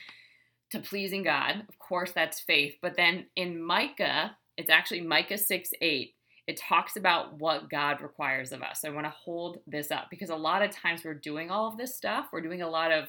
to 0.70 0.78
pleasing 0.78 1.24
God, 1.24 1.64
of 1.68 1.76
course, 1.80 2.12
that's 2.12 2.38
faith. 2.38 2.76
But 2.80 2.96
then 2.96 3.26
in 3.34 3.60
Micah, 3.60 4.36
it's 4.56 4.70
actually 4.70 5.00
Micah 5.00 5.38
6 5.38 5.70
8. 5.80 6.14
It 6.46 6.56
talks 6.56 6.96
about 6.96 7.40
what 7.40 7.68
God 7.68 8.00
requires 8.00 8.52
of 8.52 8.62
us. 8.62 8.84
I 8.86 8.90
want 8.90 9.04
to 9.04 9.10
hold 9.10 9.58
this 9.66 9.90
up 9.90 10.06
because 10.08 10.30
a 10.30 10.36
lot 10.36 10.62
of 10.62 10.70
times 10.70 11.02
we're 11.04 11.14
doing 11.14 11.50
all 11.50 11.66
of 11.66 11.76
this 11.76 11.96
stuff. 11.96 12.26
We're 12.32 12.42
doing 12.42 12.62
a 12.62 12.70
lot 12.70 12.92
of 12.92 13.08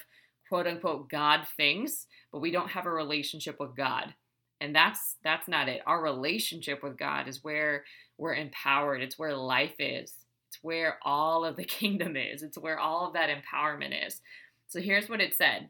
quote 0.49 0.65
unquote 0.65 1.11
God 1.11 1.41
things, 1.55 2.07
but 2.31 2.41
we 2.41 2.49
don't 2.49 2.71
have 2.71 2.87
a 2.87 2.91
relationship 2.91 3.57
with 3.59 3.75
God. 3.77 4.15
And 4.59 4.75
that's 4.75 5.17
that's 5.23 5.47
not 5.47 5.69
it. 5.69 5.81
Our 5.85 6.01
relationship 6.01 6.81
with 6.81 6.97
God 6.97 7.27
is 7.27 7.43
where 7.43 7.83
we're 8.17 8.33
empowered. 8.33 9.03
It's 9.03 9.19
where 9.19 9.35
life 9.35 9.75
is. 9.77 10.15
It's 10.47 10.63
where 10.63 10.97
all 11.03 11.45
of 11.45 11.55
the 11.55 11.65
kingdom 11.79 12.15
is. 12.15 12.41
It's 12.41 12.57
where 12.57 12.79
all 12.79 13.05
of 13.05 13.13
that 13.13 13.29
empowerment 13.29 14.07
is. 14.07 14.21
So 14.67 14.81
here's 14.81 15.09
what 15.09 15.21
it 15.21 15.35
said. 15.35 15.69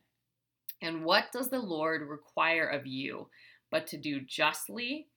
And 0.82 1.04
what 1.04 1.32
does 1.32 1.50
the 1.50 1.60
Lord 1.60 2.02
require 2.08 2.68
of 2.68 2.86
you 2.86 3.30
but 3.72 3.88
to 3.88 3.98
do 3.98 4.22
justly 4.22 5.08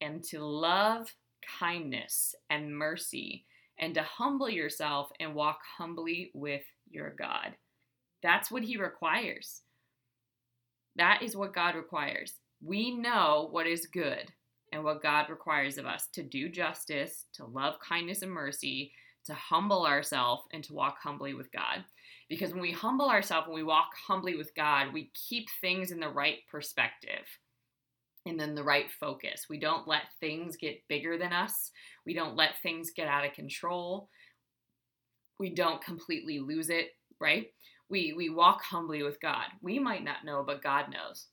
and 0.00 0.22
to 0.24 0.44
love 0.44 1.14
kindness 1.58 2.34
and 2.50 2.76
mercy 2.76 3.44
and 3.78 3.94
to 3.94 4.02
humble 4.02 4.48
yourself 4.48 5.10
and 5.20 5.34
walk 5.34 5.58
humbly 5.78 6.30
with 6.34 6.62
your 6.90 7.10
God? 7.10 7.54
That's 8.22 8.50
what 8.50 8.62
he 8.62 8.76
requires. 8.76 9.62
That 10.96 11.22
is 11.22 11.36
what 11.36 11.54
God 11.54 11.74
requires. 11.74 12.34
We 12.62 12.94
know 12.94 13.48
what 13.50 13.66
is 13.66 13.86
good 13.86 14.32
and 14.72 14.82
what 14.84 15.02
God 15.02 15.28
requires 15.28 15.76
of 15.76 15.86
us 15.86 16.08
to 16.14 16.22
do 16.22 16.48
justice, 16.48 17.26
to 17.34 17.44
love 17.44 17.74
kindness 17.86 18.22
and 18.22 18.30
mercy, 18.30 18.92
to 19.26 19.34
humble 19.34 19.86
ourselves, 19.86 20.42
and 20.52 20.62
to 20.64 20.74
walk 20.74 20.98
humbly 21.02 21.34
with 21.34 21.50
God. 21.52 21.84
Because 22.28 22.52
when 22.52 22.60
we 22.60 22.72
humble 22.72 23.08
ourselves, 23.08 23.46
when 23.46 23.54
we 23.54 23.62
walk 23.62 23.90
humbly 24.06 24.36
with 24.36 24.54
God, 24.54 24.92
we 24.92 25.10
keep 25.28 25.46
things 25.60 25.90
in 25.90 26.00
the 26.00 26.08
right 26.08 26.38
perspective 26.50 27.26
and 28.26 28.40
then 28.40 28.54
the 28.54 28.64
right 28.64 28.90
focus. 28.98 29.46
We 29.50 29.58
don't 29.58 29.86
let 29.86 30.02
things 30.20 30.56
get 30.56 30.86
bigger 30.88 31.18
than 31.18 31.32
us, 31.32 31.70
we 32.06 32.14
don't 32.14 32.36
let 32.36 32.62
things 32.62 32.90
get 32.94 33.08
out 33.08 33.26
of 33.26 33.32
control, 33.32 34.08
we 35.38 35.50
don't 35.50 35.84
completely 35.84 36.38
lose 36.38 36.70
it, 36.70 36.90
right? 37.20 37.48
we 37.88 38.12
we 38.12 38.28
walk 38.28 38.62
humbly 38.62 39.02
with 39.02 39.20
God. 39.20 39.46
We 39.62 39.78
might 39.78 40.04
not 40.04 40.24
know, 40.24 40.42
but 40.44 40.62
God 40.62 40.86
knows. 40.90 41.28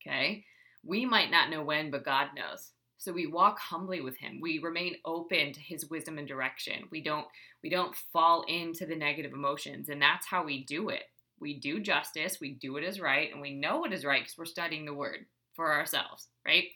Okay? 0.00 0.44
We 0.84 1.06
might 1.06 1.30
not 1.30 1.50
know 1.50 1.62
when, 1.62 1.90
but 1.90 2.04
God 2.04 2.28
knows. 2.36 2.70
So 3.02 3.12
we 3.12 3.26
walk 3.26 3.58
humbly 3.58 4.00
with 4.00 4.16
him. 4.16 4.38
We 4.40 4.60
remain 4.60 4.94
open 5.04 5.52
to 5.52 5.58
his 5.60 5.90
wisdom 5.90 6.18
and 6.18 6.28
direction. 6.28 6.84
We 6.92 7.02
don't 7.02 7.26
we 7.60 7.68
don't 7.68 7.96
fall 7.96 8.44
into 8.46 8.86
the 8.86 8.94
negative 8.94 9.32
emotions, 9.32 9.88
and 9.88 10.00
that's 10.00 10.24
how 10.24 10.44
we 10.44 10.62
do 10.62 10.88
it. 10.90 11.02
We 11.40 11.58
do 11.58 11.80
justice, 11.80 12.38
we 12.40 12.52
do 12.54 12.74
what 12.74 12.84
is 12.84 13.00
right, 13.00 13.32
and 13.32 13.42
we 13.42 13.54
know 13.54 13.78
what 13.78 13.92
is 13.92 14.04
right 14.04 14.22
because 14.22 14.38
we're 14.38 14.44
studying 14.44 14.84
the 14.84 14.94
word 14.94 15.26
for 15.56 15.72
ourselves, 15.72 16.28
right? 16.46 16.66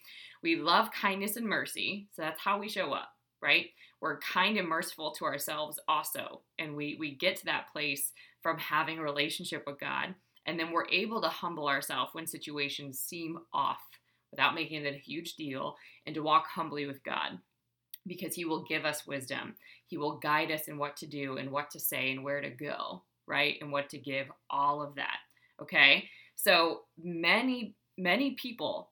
We 0.43 0.57
love 0.57 0.91
kindness 0.91 1.37
and 1.37 1.47
mercy, 1.47 2.09
so 2.11 2.23
that's 2.23 2.41
how 2.41 2.59
we 2.59 2.67
show 2.67 2.91
up, 2.91 3.13
right? 3.41 3.67
We're 4.01 4.19
kind 4.19 4.57
and 4.57 4.67
merciful 4.67 5.11
to 5.11 5.23
ourselves 5.23 5.79
also, 5.87 6.41
and 6.59 6.75
we 6.75 6.97
we 6.99 7.15
get 7.15 7.37
to 7.37 7.45
that 7.45 7.71
place 7.71 8.11
from 8.43 8.57
having 8.57 8.99
a 8.99 9.03
relationship 9.03 9.63
with 9.65 9.79
God. 9.79 10.13
And 10.45 10.59
then 10.59 10.71
we're 10.71 10.87
able 10.89 11.21
to 11.21 11.29
humble 11.29 11.67
ourselves 11.67 12.13
when 12.13 12.27
situations 12.27 12.99
seem 12.99 13.37
off 13.53 13.79
without 14.31 14.55
making 14.55 14.85
it 14.85 14.93
a 14.93 14.97
huge 14.97 15.35
deal 15.35 15.75
and 16.05 16.15
to 16.15 16.23
walk 16.23 16.47
humbly 16.47 16.85
with 16.85 17.03
God 17.03 17.39
because 18.05 18.35
He 18.35 18.45
will 18.45 18.63
give 18.63 18.85
us 18.85 19.07
wisdom. 19.07 19.55
He 19.87 19.97
will 19.97 20.17
guide 20.17 20.51
us 20.51 20.67
in 20.67 20.77
what 20.77 20.97
to 20.97 21.07
do 21.07 21.37
and 21.37 21.51
what 21.51 21.69
to 21.71 21.79
say 21.79 22.11
and 22.11 22.23
where 22.23 22.41
to 22.41 22.49
go, 22.49 23.03
right? 23.27 23.57
And 23.61 23.71
what 23.71 23.89
to 23.89 23.97
give, 23.97 24.27
all 24.49 24.81
of 24.81 24.95
that. 24.95 25.17
Okay. 25.61 26.09
So 26.35 26.81
many, 27.01 27.75
many 27.97 28.31
people 28.31 28.91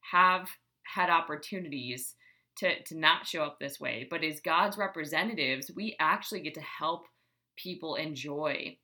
have 0.00 0.48
had 0.84 1.10
opportunities 1.10 2.14
to, 2.58 2.82
to 2.84 2.96
not 2.96 3.26
show 3.26 3.42
up 3.42 3.58
this 3.58 3.80
way, 3.80 4.06
but 4.08 4.22
as 4.22 4.40
God's 4.40 4.78
representatives, 4.78 5.70
we 5.74 5.96
actually 5.98 6.40
get 6.40 6.54
to 6.54 6.60
help 6.60 7.06
people 7.56 7.96
enjoy 7.96 8.76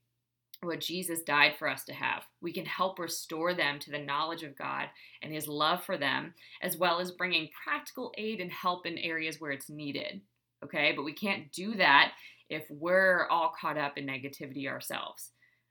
what 0.67 0.81
Jesus 0.81 1.23
died 1.23 1.55
for 1.59 1.69
us 1.69 1.85
to 1.85 1.93
have. 1.95 2.25
We 2.43 2.53
can 2.53 2.67
help 2.67 2.99
restore 2.99 3.55
them 3.55 3.79
to 3.81 3.91
the 3.91 3.99
knowledge 3.99 4.43
of 4.43 4.59
God 4.59 4.89
and 5.23 5.33
His 5.33 5.49
love 5.49 5.83
for 5.85 5.97
them, 5.97 6.35
as 6.63 6.77
well 6.77 7.01
as 7.01 7.13
bringing 7.13 7.49
practical 7.65 8.13
aid 8.19 8.41
and 8.41 8.53
help 8.53 8.87
in 8.87 8.99
areas 8.99 9.41
where 9.41 9.53
it's 9.53 9.71
needed. 9.71 10.21
Okay, 10.63 10.93
but 10.95 11.05
we 11.05 11.15
can't 11.15 11.51
do 11.53 11.75
that 11.77 12.13
if 12.51 12.65
we're 12.69 13.27
all 13.31 13.55
caught 13.59 13.79
up 13.79 13.97
in 13.97 14.07
negativity 14.07 14.69
ourselves. 14.69 15.31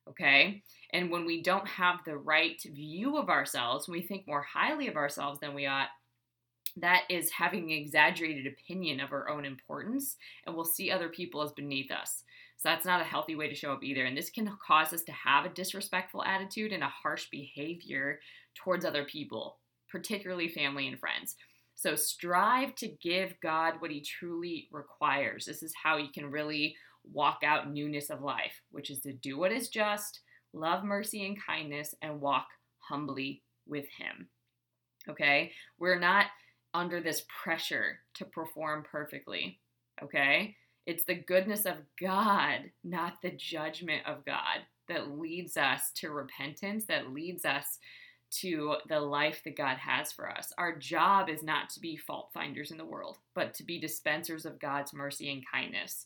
Okay, 0.09 0.63
and 0.91 1.11
when 1.11 1.23
we 1.23 1.43
don't 1.43 1.67
have 1.67 1.97
the 2.03 2.17
right 2.17 2.59
view 2.63 3.17
of 3.17 3.29
ourselves, 3.29 3.87
when 3.87 3.99
we 3.99 4.05
think 4.05 4.25
more 4.27 4.41
highly 4.41 4.87
of 4.87 4.95
ourselves 4.95 5.39
than 5.39 5.53
we 5.53 5.67
ought, 5.67 5.89
that 6.77 7.03
is 7.09 7.29
having 7.29 7.71
an 7.71 7.77
exaggerated 7.77 8.47
opinion 8.47 8.99
of 8.99 9.11
our 9.11 9.29
own 9.29 9.45
importance, 9.45 10.17
and 10.45 10.55
we'll 10.55 10.65
see 10.65 10.89
other 10.89 11.09
people 11.09 11.43
as 11.43 11.51
beneath 11.51 11.91
us. 11.91 12.23
So 12.59 12.67
that's 12.67 12.85
not 12.85 12.99
a 12.99 13.05
healthy 13.05 13.35
way 13.35 13.47
to 13.47 13.55
show 13.55 13.71
up 13.71 13.83
either. 13.83 14.03
And 14.03 14.17
this 14.17 14.29
can 14.29 14.51
cause 14.65 14.91
us 14.91 15.03
to 15.03 15.13
have 15.13 15.45
a 15.45 15.53
disrespectful 15.53 16.23
attitude 16.23 16.73
and 16.73 16.83
a 16.83 16.87
harsh 16.87 17.29
behavior 17.31 18.19
towards 18.53 18.83
other 18.83 19.05
people, 19.05 19.59
particularly 19.89 20.49
family 20.49 20.87
and 20.87 20.99
friends. 20.99 21.37
So 21.75 21.95
strive 21.95 22.75
to 22.75 22.89
give 23.01 23.39
God 23.41 23.75
what 23.79 23.91
He 23.91 24.01
truly 24.01 24.67
requires. 24.73 25.45
This 25.45 25.63
is 25.63 25.73
how 25.81 25.95
you 25.95 26.09
can 26.13 26.29
really 26.29 26.75
walk 27.13 27.39
out 27.45 27.71
newness 27.71 28.09
of 28.09 28.21
life, 28.21 28.61
which 28.71 28.89
is 28.89 28.99
to 29.01 29.13
do 29.13 29.37
what 29.37 29.53
is 29.53 29.69
just, 29.69 30.19
love 30.51 30.83
mercy 30.83 31.25
and 31.25 31.37
kindness, 31.41 31.95
and 32.01 32.19
walk 32.19 32.47
humbly 32.79 33.41
with 33.65 33.85
Him. 33.97 34.27
Okay? 35.07 35.53
We're 35.79 35.97
not 35.97 36.25
under 36.73 36.99
this 36.99 37.23
pressure 37.41 37.99
to 38.15 38.25
perform 38.25 38.83
perfectly. 38.83 39.59
Okay? 40.03 40.57
It's 40.85 41.03
the 41.03 41.15
goodness 41.15 41.65
of 41.65 41.75
God, 41.99 42.71
not 42.83 43.21
the 43.21 43.31
judgment 43.31 44.03
of 44.05 44.25
God, 44.25 44.61
that 44.87 45.19
leads 45.19 45.55
us 45.55 45.91
to 45.95 46.09
repentance, 46.09 46.85
that 46.85 47.13
leads 47.13 47.45
us 47.45 47.79
to 48.31 48.75
the 48.87 48.99
life 48.99 49.41
that 49.43 49.57
God 49.57 49.77
has 49.77 50.11
for 50.11 50.29
us. 50.29 50.53
Our 50.57 50.75
job 50.77 51.29
is 51.29 51.43
not 51.43 51.69
to 51.71 51.79
be 51.79 51.97
fault 51.97 52.29
finders 52.33 52.71
in 52.71 52.77
the 52.77 52.85
world, 52.85 53.17
but 53.33 53.53
to 53.55 53.63
be 53.63 53.79
dispensers 53.79 54.45
of 54.45 54.59
God's 54.59 54.93
mercy 54.93 55.31
and 55.31 55.43
kindness. 55.51 56.05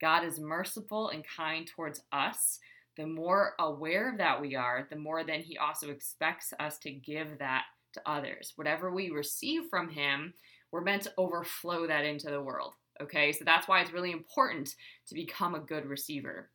God 0.00 0.24
is 0.24 0.38
merciful 0.38 1.10
and 1.10 1.24
kind 1.36 1.66
towards 1.66 2.02
us. 2.12 2.58
The 2.96 3.06
more 3.06 3.54
aware 3.58 4.10
of 4.10 4.18
that 4.18 4.40
we 4.40 4.54
are, 4.54 4.86
the 4.88 4.96
more 4.96 5.24
then 5.24 5.40
He 5.40 5.58
also 5.58 5.90
expects 5.90 6.52
us 6.58 6.78
to 6.78 6.90
give 6.90 7.38
that 7.38 7.64
to 7.94 8.02
others. 8.06 8.52
Whatever 8.56 8.90
we 8.90 9.10
receive 9.10 9.64
from 9.70 9.88
Him, 9.88 10.34
we're 10.72 10.80
meant 10.80 11.02
to 11.02 11.12
overflow 11.16 11.86
that 11.86 12.04
into 12.04 12.30
the 12.30 12.42
world. 12.42 12.74
Okay, 13.02 13.32
so 13.32 13.44
that's 13.44 13.68
why 13.68 13.80
it's 13.80 13.92
really 13.92 14.12
important 14.12 14.74
to 15.06 15.14
become 15.14 15.54
a 15.54 15.60
good 15.60 15.86
receiver. 15.86 16.50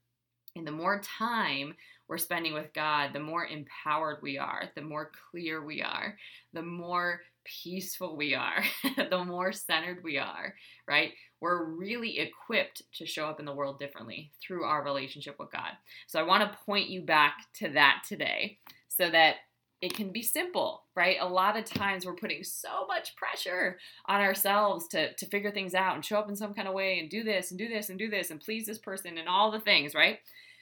And 0.55 0.67
the 0.67 0.71
more 0.71 1.01
time 1.01 1.73
we're 2.07 2.17
spending 2.17 2.53
with 2.53 2.73
God, 2.73 3.11
the 3.13 3.19
more 3.19 3.45
empowered 3.45 4.17
we 4.21 4.37
are, 4.37 4.69
the 4.75 4.81
more 4.81 5.11
clear 5.31 5.65
we 5.65 5.81
are, 5.81 6.15
the 6.53 6.61
more 6.61 7.21
peaceful 7.43 8.15
we 8.15 8.35
are, 8.35 8.63
the 9.09 9.23
more 9.23 9.51
centered 9.51 10.03
we 10.03 10.17
are, 10.17 10.53
right? 10.87 11.11
We're 11.41 11.65
really 11.65 12.19
equipped 12.19 12.83
to 12.97 13.05
show 13.05 13.25
up 13.25 13.39
in 13.39 13.45
the 13.45 13.53
world 13.53 13.79
differently 13.79 14.31
through 14.41 14.63
our 14.63 14.83
relationship 14.83 15.37
with 15.39 15.51
God. 15.51 15.71
So 16.07 16.19
I 16.19 16.23
want 16.23 16.43
to 16.43 16.57
point 16.65 16.89
you 16.89 17.01
back 17.01 17.35
to 17.55 17.69
that 17.69 18.03
today 18.07 18.59
so 18.87 19.09
that 19.09 19.37
it 19.83 19.93
can 19.93 20.13
be 20.13 20.21
simple, 20.21 20.83
right? 20.95 21.17
A 21.19 21.27
lot 21.27 21.57
of 21.57 21.65
times 21.65 22.05
we're 22.05 22.15
putting 22.15 22.41
so 22.41 22.87
much 22.87 23.17
pressure 23.17 23.79
on 24.05 24.21
ourselves 24.21 24.87
to, 24.87 25.13
to 25.15 25.25
figure 25.25 25.51
things 25.51 25.75
out 25.75 25.95
and 25.95 26.05
show 26.05 26.17
up 26.17 26.29
in 26.29 26.37
some 26.37 26.53
kind 26.53 26.69
of 26.69 26.73
way 26.73 26.99
and 26.99 27.09
do 27.09 27.21
this 27.21 27.51
and 27.51 27.57
do 27.57 27.67
this 27.67 27.89
and 27.89 27.99
do 27.99 28.09
this 28.09 28.31
and 28.31 28.39
please 28.39 28.65
this 28.65 28.77
person 28.77 29.17
and 29.17 29.27
all 29.27 29.51
the 29.51 29.59
things, 29.59 29.93
right? 29.93 30.19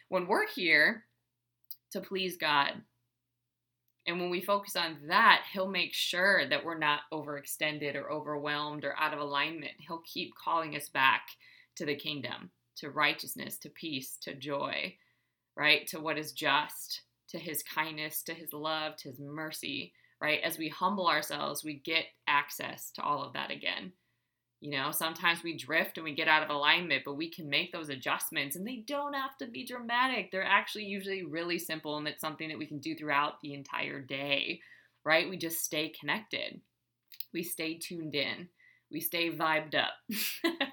When 0.10 0.26
we're 0.26 0.48
here 0.48 1.04
to 1.92 2.02
please 2.02 2.36
God, 2.36 2.82
and 4.08 4.20
when 4.20 4.32
we 4.32 4.42
focus 4.42 4.76
on 4.76 4.98
that, 5.08 5.44
He'll 5.54 5.68
make 5.68 5.94
sure 5.94 6.50
that 6.50 6.66
we're 6.66 6.80
not 6.80 7.02
overextended 7.14 7.94
or 7.94 8.12
overwhelmed 8.12 8.84
or 8.84 8.98
out 8.98 9.14
of 9.14 9.20
alignment. 9.20 9.74
He'll 9.78 10.02
keep 10.04 10.34
calling 10.34 10.76
us 10.76 10.90
back 10.90 11.22
to 11.76 11.86
the 11.86 11.94
kingdom, 11.94 12.50
to 12.78 12.90
righteousness, 12.90 13.60
to 13.60 13.70
peace, 13.70 14.18
to 14.22 14.34
joy, 14.34 14.96
right? 15.56 15.86
To 15.90 16.00
what 16.00 16.18
is 16.18 16.32
just 16.32 17.02
to 17.32 17.40
his 17.40 17.64
kindness, 17.64 18.24
to 18.24 18.34
his 18.34 18.54
love, 18.54 18.96
to 18.98 19.10
his 19.10 19.20
mercy, 19.20 19.94
right? 20.22 20.40
As 20.44 20.58
we 20.58 20.70
humble 20.70 21.08
ourselves, 21.08 21.64
we 21.64 21.76
get 21.84 22.06
access 22.28 22.92
to 22.92 23.02
all 23.02 23.24
of 23.24 23.34
that 23.34 23.52
again. 23.52 23.94
You 24.60 24.72
know, 24.72 24.92
sometimes 24.92 25.42
we 25.44 25.58
drift 25.58 25.98
and 25.98 26.04
we 26.04 26.14
get 26.14 26.28
out 26.28 26.44
of 26.44 26.50
alignment, 26.50 27.04
but 27.04 27.16
we 27.16 27.32
can 27.32 27.50
make 27.50 27.72
those 27.72 27.90
adjustments 27.90 28.56
and 28.56 28.68
they 28.68 28.84
don't 28.88 29.14
have 29.14 29.36
to 29.40 29.48
be 29.48 29.66
dramatic. 29.66 30.32
They're 30.32 30.44
actually 30.44 30.86
usually 30.86 31.24
really 31.24 31.58
simple 31.58 31.98
and 31.98 32.08
it's 32.08 32.22
something 32.22 32.48
that 32.50 32.60
we 32.60 32.68
can 32.68 32.78
do 32.78 32.96
throughout 32.96 33.42
the 33.42 33.56
entire 33.56 34.00
day, 34.00 34.60
right? 35.04 35.28
We 35.28 35.38
just 35.38 35.62
stay 35.66 35.90
connected. 36.00 36.62
We 37.34 37.42
stay 37.42 37.80
tuned 37.80 38.14
in. 38.14 38.50
We 38.92 39.00
stay 39.00 39.32
vibed 39.32 39.74
up. 39.74 39.94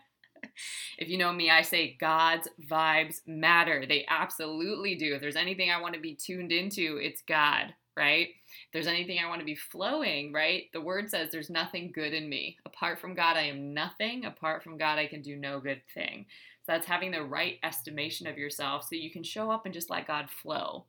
if 0.99 1.09
you 1.09 1.19
know 1.19 1.33
me, 1.33 1.51
I 1.51 1.63
say 1.63 1.97
God's 2.01 2.49
vibes 2.71 3.21
matter. 3.27 3.85
They 3.87 4.07
absolutely 4.09 4.95
do. 4.95 5.15
If 5.15 5.21
there's 5.21 5.37
anything 5.37 5.71
I 5.71 5.81
want 5.81 5.95
to 5.95 6.01
be 6.01 6.15
tuned 6.15 6.53
into, 6.53 6.99
it's 7.03 7.23
God, 7.23 7.75
right? 7.97 8.29
If 8.29 8.73
there's 8.73 8.87
anything 8.87 9.19
I 9.19 9.29
want 9.29 9.41
to 9.41 9.45
be 9.47 9.55
flowing, 9.55 10.33
right? 10.33 10.65
The 10.73 10.81
word 10.81 11.11
says 11.11 11.31
there's 11.31 11.51
nothing 11.51 11.93
good 11.95 12.13
in 12.15 12.29
me. 12.29 12.57
Apart 12.67 13.01
from 13.01 13.15
God, 13.15 13.37
I 13.37 13.43
am 13.43 13.75
nothing. 13.75 14.25
Apart 14.25 14.63
from 14.63 14.79
God, 14.79 14.99
I 14.99 15.07
can 15.07 15.23
do 15.23 15.37
no 15.37 15.61
good 15.61 15.83
thing. 15.95 16.27
So 16.67 16.73
that's 16.73 16.87
having 16.87 17.11
the 17.11 17.23
right 17.25 17.57
estimation 17.63 18.27
of 18.27 18.39
yourself 18.39 18.85
so 18.85 18.97
you 18.97 19.11
can 19.11 19.23
show 19.23 19.51
up 19.51 19.65
and 19.65 19.75
just 19.75 19.91
let 19.91 20.07
God 20.07 20.29
flow. 20.31 20.87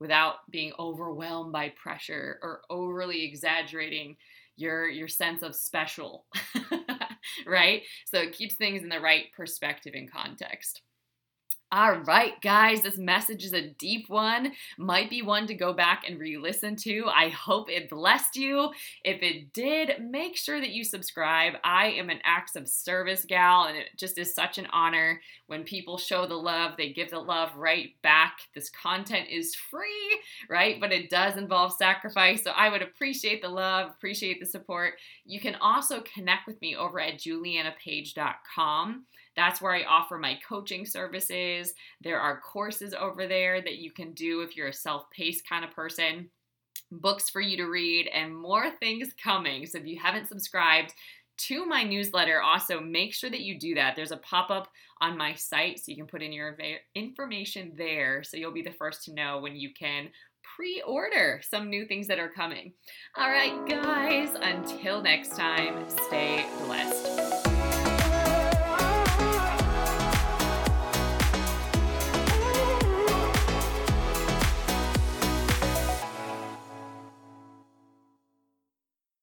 without 0.00 0.36
being 0.50 0.72
overwhelmed 0.78 1.52
by 1.52 1.70
pressure 1.70 2.38
or 2.42 2.62
overly 2.70 3.24
exaggerating 3.24 4.16
your 4.56 4.88
your 4.88 5.08
sense 5.08 5.42
of 5.42 5.54
special 5.54 6.26
right? 7.46 7.82
So 8.06 8.18
it 8.18 8.32
keeps 8.32 8.54
things 8.54 8.82
in 8.82 8.88
the 8.88 9.00
right 9.00 9.26
perspective 9.36 9.94
and 9.94 10.10
context 10.10 10.82
all 11.70 11.96
right, 11.98 12.40
guys, 12.40 12.80
this 12.80 12.96
message 12.96 13.44
is 13.44 13.52
a 13.52 13.68
deep 13.68 14.08
one. 14.08 14.52
Might 14.78 15.10
be 15.10 15.20
one 15.20 15.46
to 15.48 15.54
go 15.54 15.74
back 15.74 16.04
and 16.08 16.18
re 16.18 16.38
listen 16.38 16.76
to. 16.76 17.04
I 17.14 17.28
hope 17.28 17.68
it 17.68 17.90
blessed 17.90 18.36
you. 18.36 18.70
If 19.04 19.22
it 19.22 19.52
did, 19.52 20.02
make 20.02 20.36
sure 20.36 20.60
that 20.60 20.70
you 20.70 20.82
subscribe. 20.82 21.54
I 21.62 21.88
am 21.88 22.08
an 22.08 22.20
acts 22.24 22.56
of 22.56 22.68
service 22.68 23.26
gal, 23.26 23.64
and 23.64 23.76
it 23.76 23.88
just 23.98 24.16
is 24.16 24.34
such 24.34 24.56
an 24.56 24.66
honor 24.72 25.20
when 25.48 25.64
people 25.64 25.98
show 25.98 26.26
the 26.26 26.34
love, 26.34 26.76
they 26.76 26.92
give 26.92 27.10
the 27.10 27.18
love 27.18 27.54
right 27.56 27.90
back. 28.02 28.38
This 28.54 28.70
content 28.70 29.28
is 29.30 29.54
free, 29.54 30.20
right? 30.48 30.78
But 30.78 30.92
it 30.92 31.10
does 31.10 31.36
involve 31.36 31.72
sacrifice. 31.72 32.44
So 32.44 32.50
I 32.50 32.68
would 32.68 32.82
appreciate 32.82 33.42
the 33.42 33.48
love, 33.48 33.90
appreciate 33.90 34.40
the 34.40 34.46
support. 34.46 34.94
You 35.24 35.40
can 35.40 35.54
also 35.56 36.02
connect 36.02 36.46
with 36.46 36.60
me 36.60 36.76
over 36.76 37.00
at 37.00 37.14
julianapage.com. 37.14 39.06
That's 39.38 39.62
where 39.62 39.72
I 39.72 39.84
offer 39.84 40.18
my 40.18 40.36
coaching 40.46 40.84
services. 40.84 41.72
There 42.00 42.18
are 42.18 42.40
courses 42.40 42.92
over 42.92 43.28
there 43.28 43.62
that 43.62 43.78
you 43.78 43.92
can 43.92 44.10
do 44.14 44.40
if 44.40 44.56
you're 44.56 44.66
a 44.66 44.72
self 44.72 45.08
paced 45.12 45.48
kind 45.48 45.64
of 45.64 45.70
person, 45.70 46.28
books 46.90 47.30
for 47.30 47.40
you 47.40 47.56
to 47.58 47.66
read, 47.66 48.08
and 48.12 48.36
more 48.36 48.68
things 48.80 49.14
coming. 49.22 49.64
So 49.64 49.78
if 49.78 49.86
you 49.86 49.96
haven't 49.96 50.26
subscribed, 50.26 50.92
to 51.42 51.64
my 51.64 51.84
newsletter, 51.84 52.42
also 52.42 52.80
make 52.80 53.14
sure 53.14 53.30
that 53.30 53.42
you 53.42 53.60
do 53.60 53.76
that. 53.76 53.94
There's 53.94 54.10
a 54.10 54.16
pop 54.16 54.50
up 54.50 54.66
on 55.00 55.16
my 55.16 55.34
site 55.34 55.78
so 55.78 55.92
you 55.92 55.96
can 55.96 56.08
put 56.08 56.20
in 56.20 56.32
your 56.32 56.58
information 56.96 57.74
there 57.76 58.24
so 58.24 58.36
you'll 58.36 58.50
be 58.50 58.62
the 58.62 58.72
first 58.72 59.04
to 59.04 59.14
know 59.14 59.38
when 59.38 59.54
you 59.54 59.70
can 59.72 60.08
pre 60.42 60.82
order 60.84 61.40
some 61.48 61.70
new 61.70 61.86
things 61.86 62.08
that 62.08 62.18
are 62.18 62.28
coming. 62.28 62.72
All 63.16 63.30
right, 63.30 63.54
guys, 63.68 64.34
until 64.34 65.00
next 65.00 65.36
time, 65.36 65.88
stay 65.88 66.44
blessed. 66.64 67.47